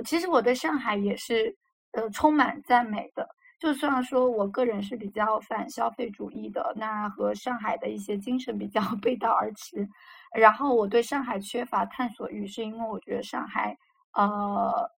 [0.05, 1.55] 其实我对上海也是
[1.93, 3.29] 呃充满赞美的。
[3.59, 9.89] 就算说我个人是比较反消费主义的，那和上海的一些精神比较 背道而驰。
[10.35, 13.77] 然后我对上海缺乏探索欲，是因为我觉得上海
[14.13, 14.91] 呃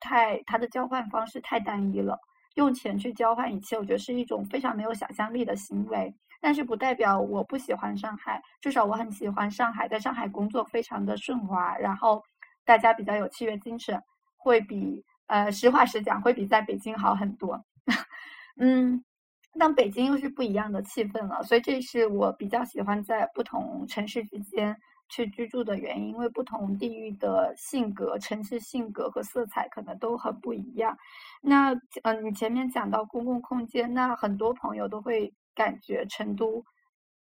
[0.00, 2.18] 太它的交换方式太单一了。
[2.54, 6.14] 用钱去交换一切，我觉得是一种非常没有想象力的行为。
[6.40, 12.22] 但是不代表我不喜欢上海，至少我很喜欢上海，在上海工作非常的顺滑，然后
[12.64, 14.02] 大家比较有契约精神，
[14.36, 17.64] 会比呃实话实讲会比在北京好很多。
[18.60, 19.04] 嗯，
[19.58, 24.76] 但北京又是不一样的气氛了，所以这是我比较喜欢在不同城市之间。
[25.08, 30.98] 去居住的原因，因为不同地域的性格、城市性格和色彩可能都很不一样。
[31.40, 31.72] 那
[32.02, 36.64] 嗯，你前面讲到公共空间，那很多朋友都会感觉成都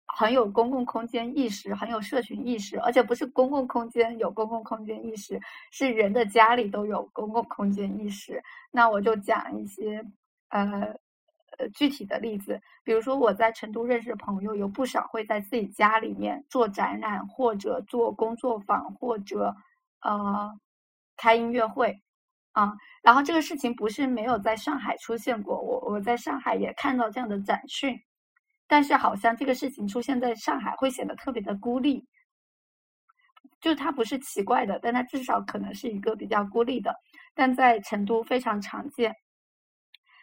[0.05, 5.39] 很有公共空间意识，很有社群意识，而且不是公共空间有公共空间意识，
[5.71, 8.43] 是人的家里都有公共空间意识。
[8.71, 10.03] 那我就讲一些
[10.49, 10.93] 呃。
[11.59, 19.55] 呃，具体的例子，比如说我在成都认识的朋友，有不少会在自己家里面做展览，或者做工作坊，或者
[20.01, 20.51] 呃
[21.15, 22.01] 开音乐会
[22.53, 22.73] 啊。
[23.03, 28.01] 然后这个事情不是没有在上海出现过，我我在上海也看到这样的展讯，
[28.67, 32.07] 但是好像这个事情出现在上海会显得特别的孤立，
[33.61, 36.95] 就是它不是奇怪的，但它至少可能是一个比较孤立的，
[37.33, 39.15] 但在成都非常常见。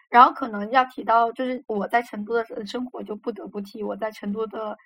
[0.09, 4.77] 然后可能要提到，就是我在成都的生活，就不得不提我在成都的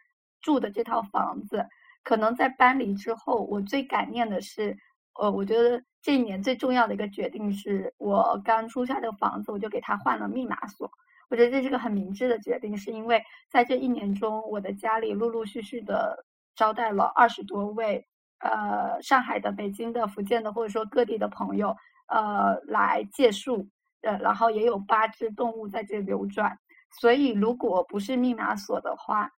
[0.42, 1.66] 住的这套房子。
[2.02, 4.76] 可能在搬离之后，我最感念的是，
[5.14, 10.90] 呃，我觉得这一年最重要的一个决定是，我刚租下这个房子，我就给他换了密码锁。
[11.34, 13.20] 我觉得这是个很明智的决定，是因为
[13.50, 16.24] 在这一年中，我的家里陆陆续续的
[16.54, 18.06] 招待了二十多位，
[18.38, 21.76] 呃，上海的、北京的、福建的，或者说各地的朋友，
[22.06, 23.68] 呃，来借宿。
[24.02, 26.56] 呃，然后也有八只动物在这流转，
[27.00, 29.28] 所以如果不是密码锁的话，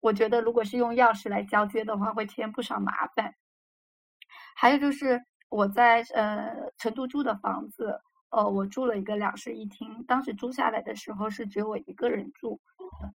[0.00, 3.32] 我觉得如果是用钥匙来交接的话，会添不少麻烦。
[4.56, 8.00] 还有就是我在呃成都租的房子，
[8.30, 12.60] 呃，我住了一个两室一厅，当时租下来的时候是只有我一个人住，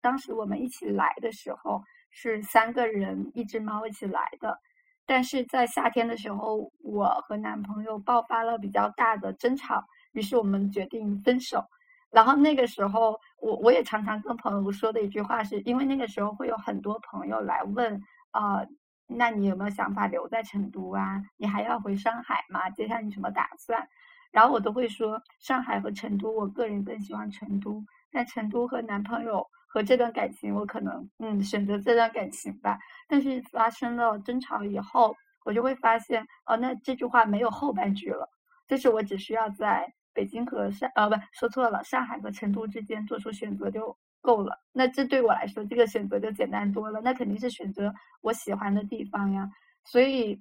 [0.01, 4.59] 当时我们一起来的时候是三个人一只猫一起来的，
[5.05, 9.83] 但是在夏天的时候，我和男朋友爆发了比较大的争吵。
[10.13, 11.65] 于是我们决定分手，
[12.11, 17.99] 然后那个时候，我我也常常跟朋友说的一句话是，因为那个时候会有很多朋友来问，
[18.29, 18.63] 啊，
[19.07, 21.19] 那你有没有想法留在成都啊？
[21.35, 22.69] 你还要回上海吗？
[22.69, 23.87] 接下来你什么打算？
[24.33, 27.81] 然后我都会说，上海和成都，我个人更喜欢成都。
[28.11, 32.77] 但成都和男朋友和这段感情，我可能嗯选择这段感情吧。
[33.07, 35.15] 但是发生了争吵以后，
[35.45, 38.27] 我就会发现，哦，那这句话没有后半句了，
[38.67, 39.93] 就是我只需要在。
[40.15, 44.55] 北京和上呃不说错了，上海和成都之间做出选择就够了。
[44.71, 47.01] 那这对我来说，这个选择就简单多了。
[47.01, 49.49] 那肯定是选择我喜欢的地方呀。
[49.83, 50.39] 所以，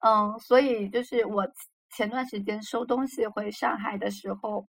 [0.00, 1.46] 嗯，所以就是我
[1.96, 4.66] 前段时间收东西回上海的时候，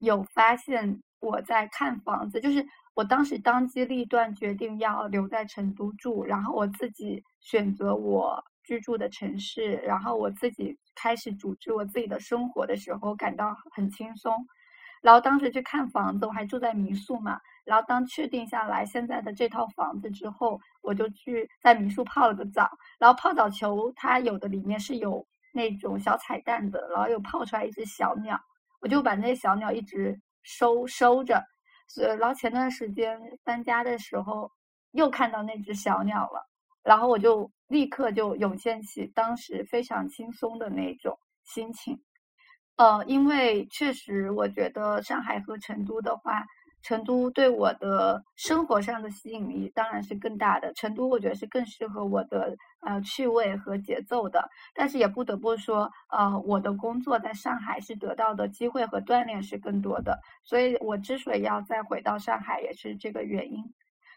[0.00, 2.64] 有发现我在看房子，就是
[2.94, 8.44] 我当时当机立断决定要留在成都住，然后我自己选择我。
[8.68, 14.34] 居住的城市，然后我自己开始组织我自己的生活的时候，感到很轻松。
[15.00, 17.38] 然后当时去看房子，我还住在民宿嘛。
[17.64, 22.68] 然后当确定下来现在的这套房子之后，我就去在民宿泡了个澡。
[22.98, 25.24] 然后泡澡球它有的里面是有
[25.56, 28.38] 那种小彩蛋的，然后又泡出来一只小鸟，
[28.80, 31.42] 我就把那小鸟一直收收着。
[31.88, 34.50] 所以，然后前段时间搬家的时候，
[34.92, 36.46] 又看到那只小鸟了。
[36.82, 42.00] 然后我就立刻就涌现起当时非常轻松的那种心情，
[42.76, 46.44] 呃，因为确实我觉得上海和成都的话，
[46.86, 50.72] 成都对我的生活上的吸引力当然是更大的。
[50.74, 52.56] 成都我觉得是更适合我的
[52.86, 63.64] 呃趣味和节奏的，但是也不得不说，呃，我的工作在上海是得到的机会和锻炼是更多的，所以我之所以要再回到上海也是这个原因。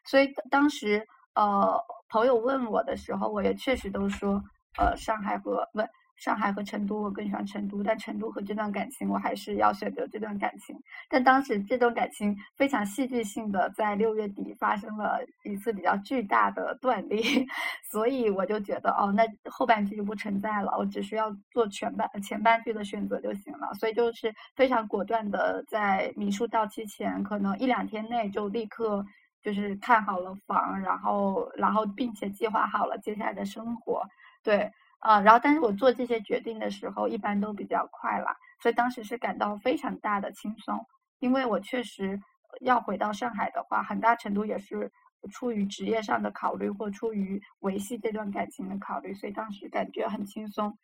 [0.05, 1.07] 所以当时。
[1.35, 4.43] 呃，朋友问我的时候，我也确实都说，
[4.77, 5.79] 呃，上海和不，
[6.19, 7.81] 上海和成都，我更喜欢成都。
[7.81, 10.75] 但成都和这段感情，我还是要选择这段感情。
[11.09, 17.23] 但当时这段感情非常戏剧性的，在六月底发生了一次比较巨大的断裂，
[17.89, 23.73] 所以我就觉得，哦，那后半句就不存在了，我只需要做全半前半句的选择就行了。
[23.75, 29.05] 所以就是非常果断的，在民宿到期前，可能一两天内就立刻。
[29.41, 34.05] 就是看好了房，然后，然后，并且计划好了接下来的生活，
[34.43, 34.69] 对，
[34.99, 40.85] 啊，然后，但是我做这些决定的时候，一般都比较快啦，所以当时是感到非常大的轻松，
[41.19, 42.21] 因为我确实
[42.61, 44.91] 要回到上海的话，很大程度也是
[45.31, 50.77] 出于职业上的考虑，或出于维系这段感情的考虑，所以当时感觉很轻松，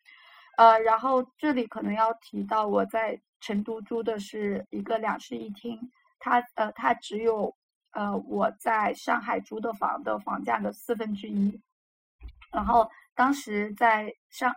[0.56, 5.78] 呃，然后这里可能要提到我在成都租的是一个两室一厅，
[6.18, 7.54] 它呃它只有
[7.92, 11.60] 呃我在上海租的房的房价的四分之一，
[12.50, 14.54] 然后当时在上。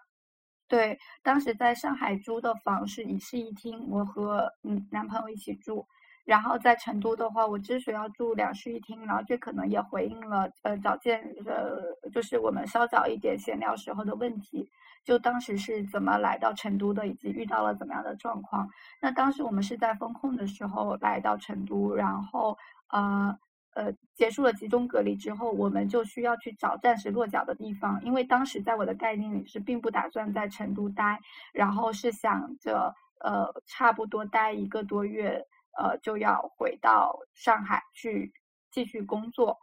[0.67, 5.83] 对，当时在上海租的房是一室一厅，我和嗯男朋友一起住。
[6.25, 14.69] 然后在成都的话，我之所以要住两室一厅，然后这可能也回应了呃早见呃就是我们稍早一点闲聊时候的问题，
[15.03, 18.69] 就当时是怎么来到成都的，以及遇到了怎么样的状况。
[19.01, 22.55] 那当时我们是在风控的时候来到成都，然后
[22.89, 23.35] 呃。
[23.75, 31.19] 呃，结束了集中隔离之后，我们就需要去找暂时落脚的地方，因为当时在我的概念里是并不打算在成都待，
[31.53, 35.45] 然后是想着呃差不多待一个多月，
[35.77, 38.33] 呃就要回到上海去
[38.71, 39.57] 继续工作，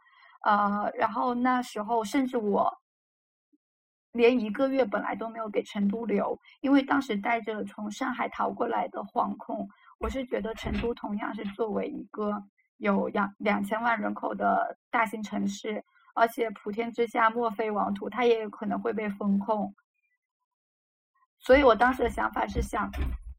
[0.45, 2.73] 呃，然后那时候甚至我
[4.13, 9.67] 连一个月本来都没有给成都留，因为当时带着从上海逃过来的惶恐，
[9.99, 12.41] 我是觉得成都同样是作为一个。
[12.77, 15.83] 有两两千万人口的大型城市，
[16.15, 19.75] 而且普天之下莫非王土，它也有可能会被封控。
[21.39, 22.89] 所以我当时的想法是想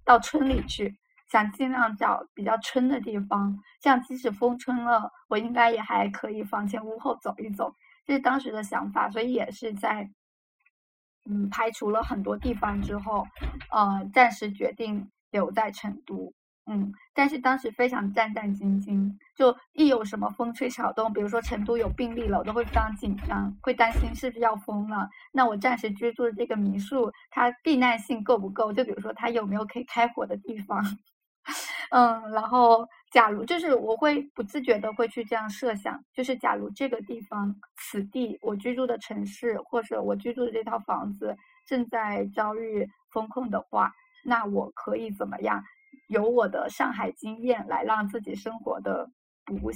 [0.05, 0.99] 到村里去，
[1.31, 7.75] 想尽量找比较村的地方，这样即使封村了，我应该也还可以房前屋后走一走。
[8.07, 10.09] 这是当时的想法，所以也是在
[11.25, 13.27] 嗯排除了很多地方之后，
[13.71, 16.33] 呃，暂时决定留在成都。
[16.71, 25.09] 嗯，但是当时非常战战兢兢，就一有什么风吹草动，比如说成都有病例了，我都会非常紧张，会担心是不是要封了。
[25.33, 28.73] 那我暂时居住的这个民宿，它避难性够不够？
[28.73, 30.85] 就比如说它有没有可以开火的地方？
[31.91, 43.91] 嗯，然后假如就是我会不自觉的会去这样设想，就是假如这个地方、此地我居住的城市或者我居住的这套房子正在遭遇风控的话，
[44.23, 45.65] 那我可以怎么样？
[46.09, 49.09] 有我的上海经验来让自己生活的
[49.45, 49.71] 不，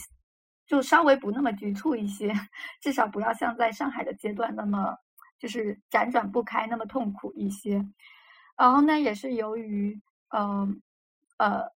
[0.66, 2.34] 就稍微不那么局促一些，
[2.80, 4.96] 至少不要像在上海的阶段那么
[5.38, 7.86] 就是辗转不开那么痛苦一些。
[8.56, 10.00] 然后呢也是由于，
[10.34, 10.82] 嗯，
[11.38, 11.70] 呃，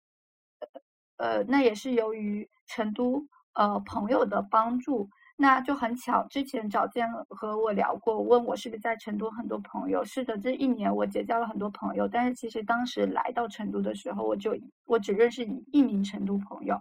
[1.16, 5.08] 呃，那也是由于成都呃朋友的帮助。
[5.36, 10.04] 那就很巧，之前找见和我聊过，问我是不是在成都很多朋友。
[10.04, 16.80] 是的，这一年我结交了很多朋友，但是其实当时来到成都的时候，我就我只认识一名成都朋友。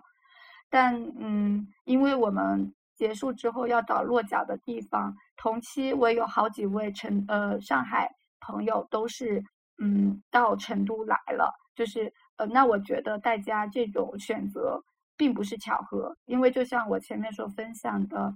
[0.70, 8.08] 但嗯，因为我们结束之后要找落脚的地方，同期我有好几位成呃上海
[8.39, 9.43] 朋友都是
[9.82, 14.84] 嗯到成都来了，就是呃那我觉得大家这种选择。
[15.16, 18.34] 并不是巧合，因为就像我前面所分享的，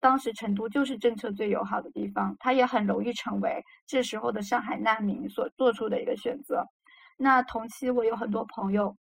[0.00, 6.66] 当时成都就是政策最友好的地方，它也很容易成为这时候的上海难民所做出的一个选择。
[7.16, 8.96] 那同期我有很多朋友，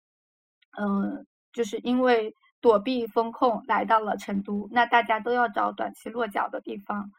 [0.79, 7.11] 嗯，就是因为躲避风控来到了成都，那大家都要找短期落脚的地方。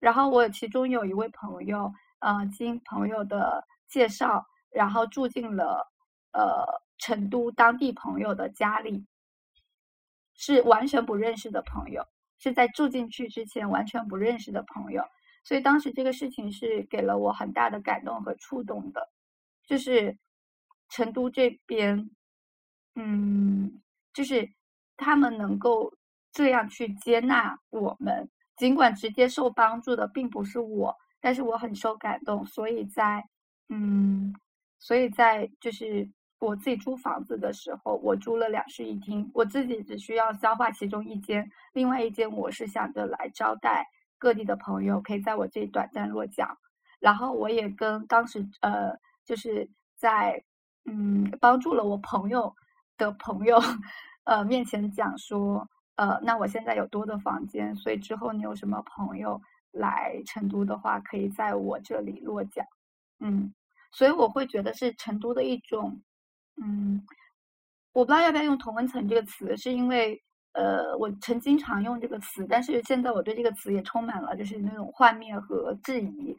[0.00, 5.86] 然后我其中有一位朋友，呃，经朋友的介绍，然后住进了
[6.32, 6.64] 呃
[6.98, 9.04] 成都当地朋友的家里。
[10.36, 12.06] 是完全不认识的朋友，
[12.38, 15.02] 是在住进去之前完全不认识的朋友，
[15.42, 19.08] 所以当时这个事情是给了我很大的感动和触动的，
[19.66, 20.16] 就是
[20.90, 22.10] 成都这边，
[22.94, 23.80] 嗯，
[24.12, 24.48] 就是
[24.96, 25.92] 他们能够
[26.32, 33.24] 这样去接纳我们，尽管直接受帮助的并不是我，但是我很受感动，所以在，
[33.68, 34.34] 嗯，
[34.78, 36.08] 所以在就是。
[36.38, 43.86] 我自己租房子的时候，我租了两室一厅，我自己只需要消化其中一间，另外一间我是想着来招待
[44.18, 46.46] 各地的朋友，可以在我这里短暂落脚。
[47.00, 48.92] 然后我也跟当时呃，
[49.24, 50.42] 就是在
[50.84, 52.54] 嗯帮助了我朋友
[52.98, 53.58] 的朋友
[54.24, 59.40] 呃面前讲说，呃，那我现在有多的房间，所以之后你有什么朋友
[59.72, 62.62] 来成都的话，可以在我这里落脚。
[63.20, 63.54] 嗯，
[63.90, 65.98] 所以我会觉得是成都的一种。
[66.62, 67.02] 嗯，
[67.92, 70.20] 我不知道要不要用同温层这个词，是因为
[70.52, 76.36] 呃，我曾经常用这个词，但是现在我对这个词也充满了就是那种幻灭和质疑。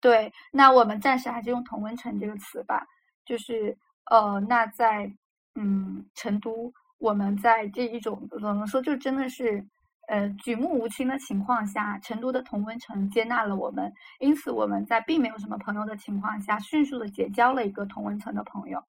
[0.00, 2.86] 对，那我们暂时还是用同温层这个词吧。
[3.24, 3.74] 就是
[4.10, 5.10] 呃，那在
[5.54, 9.66] 嗯成都，我们在这一种怎么说，就真的是
[10.08, 13.90] 呃举目无亲的情况下，成都的同温层接纳了我们，
[14.20, 18.84] 因此我们在并没有什么朋友的情况下，迅速的结交了一个同温层的朋友。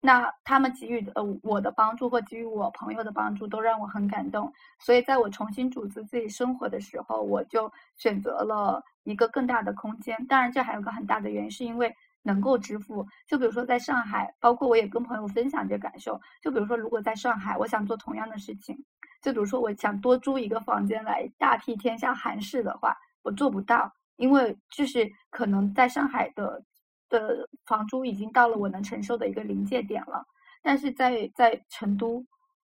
[0.00, 10.16] 那他们给予的呃我的帮助或给予我朋友的帮助都让我很感动，所以在我重新组织自己生活的时候，我就选择了一个更大的空间。
[10.26, 11.92] 当然，这还有个很大的原因，是因为
[12.22, 13.04] 能够支付。
[13.26, 16.20] 就比如说在上海，包括我也跟朋友分享这感受。
[16.40, 18.78] 就比如说，如果在上海，我想做同样的事情，
[19.20, 26.62] 就比如说我想多租一个房间来大庇天下寒士的话，我做不到，因为就是可能在上海的。
[27.08, 30.24] 的房租已经到了我能承受的一个临界点了，
[30.62, 32.24] 但是在在成都，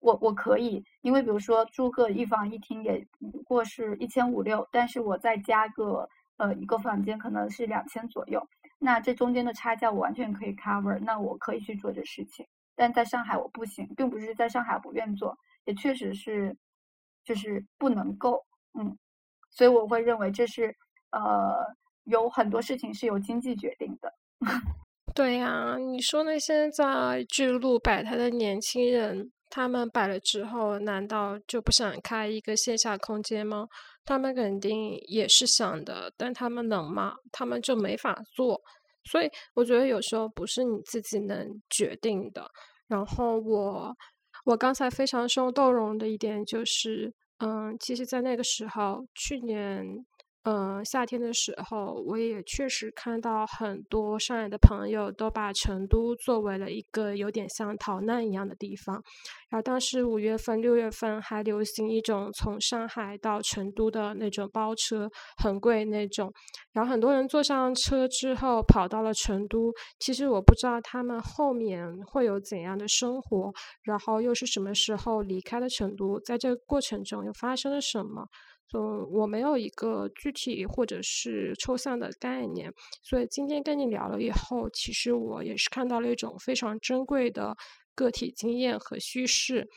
[0.01, 6.09] 我我可以，因为比如说租个一房一厅也不过是一千五六，但是我再加个
[6.39, 8.47] 呃一个房间可能是两千左右，
[8.78, 16.57] 那这中间的差价我完全可以 cover，那我可以去做这事情，但在上海我不行，并不是在上海不愿做，也确实是
[17.24, 18.97] 就是不能够，嗯，
[19.51, 20.74] 所以我会认为这是
[21.11, 21.64] 呃
[22.05, 24.12] 有很多事情是由经济决定的。
[25.14, 33.68] 对呀，你说那些在巨鹿摆摊的年轻人，他们摆了之后，难道就不想开一个线下空间吗？
[34.05, 37.14] 他们肯定也是想的，但他们能吗？
[37.30, 38.61] 他们就没法做。
[39.05, 42.51] 所以我觉得有时候不是你自己能决定的。
[42.88, 43.95] 然后我，
[44.45, 50.05] 我刚才非常受动容的一点就是，嗯，其实，在那个时候，去年。
[50.45, 59.01] 嗯，夏天的时候，我也确实看到很多上海的朋友都把成都作为了一个有点像逃难一样的地方。
[59.49, 66.32] 然后当时五月份、六月份还流行一种从上海到成都的那种包车，很贵那种。
[66.72, 73.53] 然后很多人坐上车之后跑到了成都，其实我不知道他们后面会有怎样的生活，
[73.84, 78.26] 然后又是什么时候离开了成都，在这个过程中又发生了什么。
[78.75, 87.55] 嗯，我没有一个具体或者是抽象的概念，所以今天跟你聊了以后，其实我也是看到了一种非常珍贵的
[87.95, 89.68] 个体经验和叙事。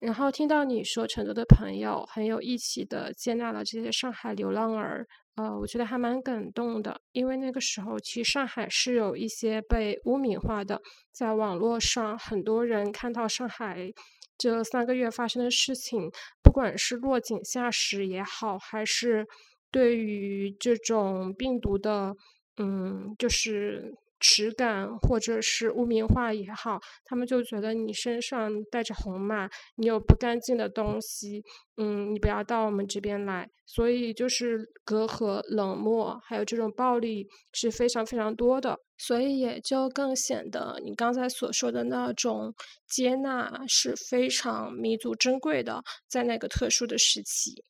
[0.00, 10.82] 然后听到你说成都的朋友很有义气的接纳了这些上海流浪儿，呃，我觉得还蛮感动的，因为那个时候其实上海是有一些被污名化的，
[11.12, 13.92] 在网络上很多人看到上海。
[14.38, 16.10] 这三个月发生的事情，
[16.42, 19.26] 不管是落井下石也好，还是
[19.70, 22.14] 对于这种病毒的，
[22.56, 31.42] 嗯，就是耻感或者是污名化也好，他们就觉得你身上带着红码，你有不干净的东西，
[31.76, 33.50] 嗯，你不要到我们这边来。
[33.66, 38.78] 所以就是隔阂、冷漠，还有这种暴力是非常非常多的。
[38.98, 42.54] 所以也就更显得你刚才所说的那种
[42.86, 47.64] 接纳是非常弥足珍贵的，在那个特殊的时期。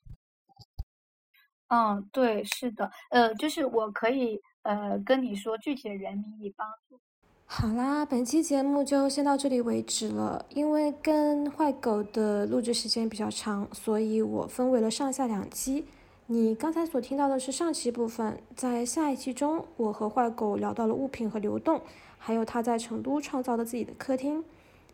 [1.68, 6.98] 嗯，对，是的，呃，就是我可以呃跟你说具体的人名以帮助。
[7.44, 10.46] 好啦，本期节目就先到这里为止了。
[10.48, 15.84] 因为跟坏狗的录制时间比较长，所以我分为了上下两期。
[16.26, 21.82] 你刚才所听到的是上期部分，在下一期中，我和坏狗聊到了物品和流动，
[22.16, 24.42] 还有他在成都创造的自己的客厅。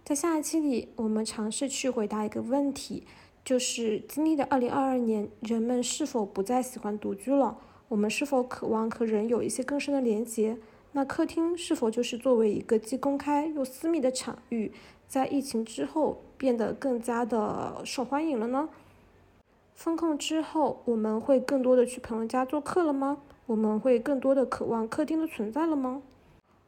[0.03, 3.07] 在下一期里，我们尝试去回答一个问题，
[3.45, 7.57] 就是经历了2022年，人们是否不再喜欢独居了？
[7.89, 10.59] 我们是否渴望和人有一些更深的连接？
[10.93, 14.72] 那客厅是否就是作为一个既公开又私密的场域，
[15.07, 18.68] 在疫情之后变得更加的受欢迎了呢？
[19.74, 23.18] 封控之后，我们会更多的去朋友家做客了吗？
[23.47, 26.03] 我们会更多的渴望客厅的存在了吗？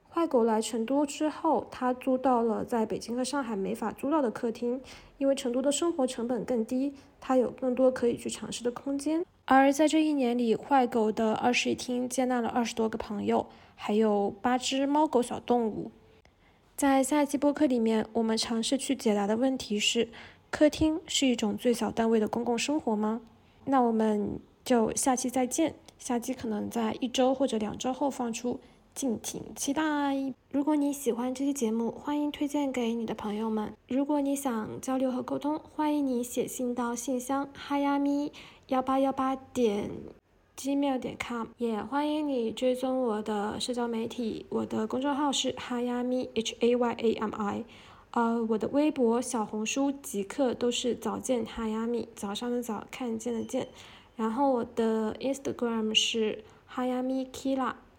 [0.08, 4.80] 坏狗来成都之后，他租到了在北京和上海没法租到的客厅，
[5.18, 9.24] 因为成都的生活成本更低，他有更多可以去尝试的空间。
[9.52, 15.90] 而在这一年里，坏狗的二室一厅接纳了二十多个朋友，还有八只猫狗小动物。
[16.76, 20.06] 在下一期播客里面，我们尝试去解答的问题是。
[20.50, 23.22] 客厅是一种最小单位的公共生活吗？
[23.64, 25.74] 那我们就下期再见。
[25.98, 28.60] 下期可能在一周或者两周后放出，
[29.00, 29.82] 敬请期待。
[30.50, 33.72] 如果你喜欢这期节目，欢迎推荐给你的朋友们。
[33.88, 38.30] 如果你想交流和沟通，欢迎你写信到信箱哈呀咪
[38.66, 39.90] 幺八幺八点
[40.54, 47.64] gmail 点 com，也欢迎你追踪我的社交媒体，我的公众号是哈呀咪 h a y a m i。
[48.10, 53.66] 呃，我的微博、小红书、极客都是早见哈亚米，早上的早，看见的见。
[54.16, 57.24] 然后我的 Instagram 是哈亚米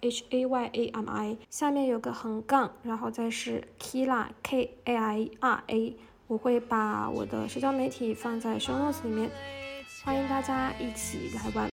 [0.02, 5.96] H A Y A M I，下面有个横杠，然后再是 Kila K A I R A。
[6.28, 9.30] 我会把我的社交媒体放在 show notes 里面，
[10.04, 11.71] 欢迎大家一起来玩。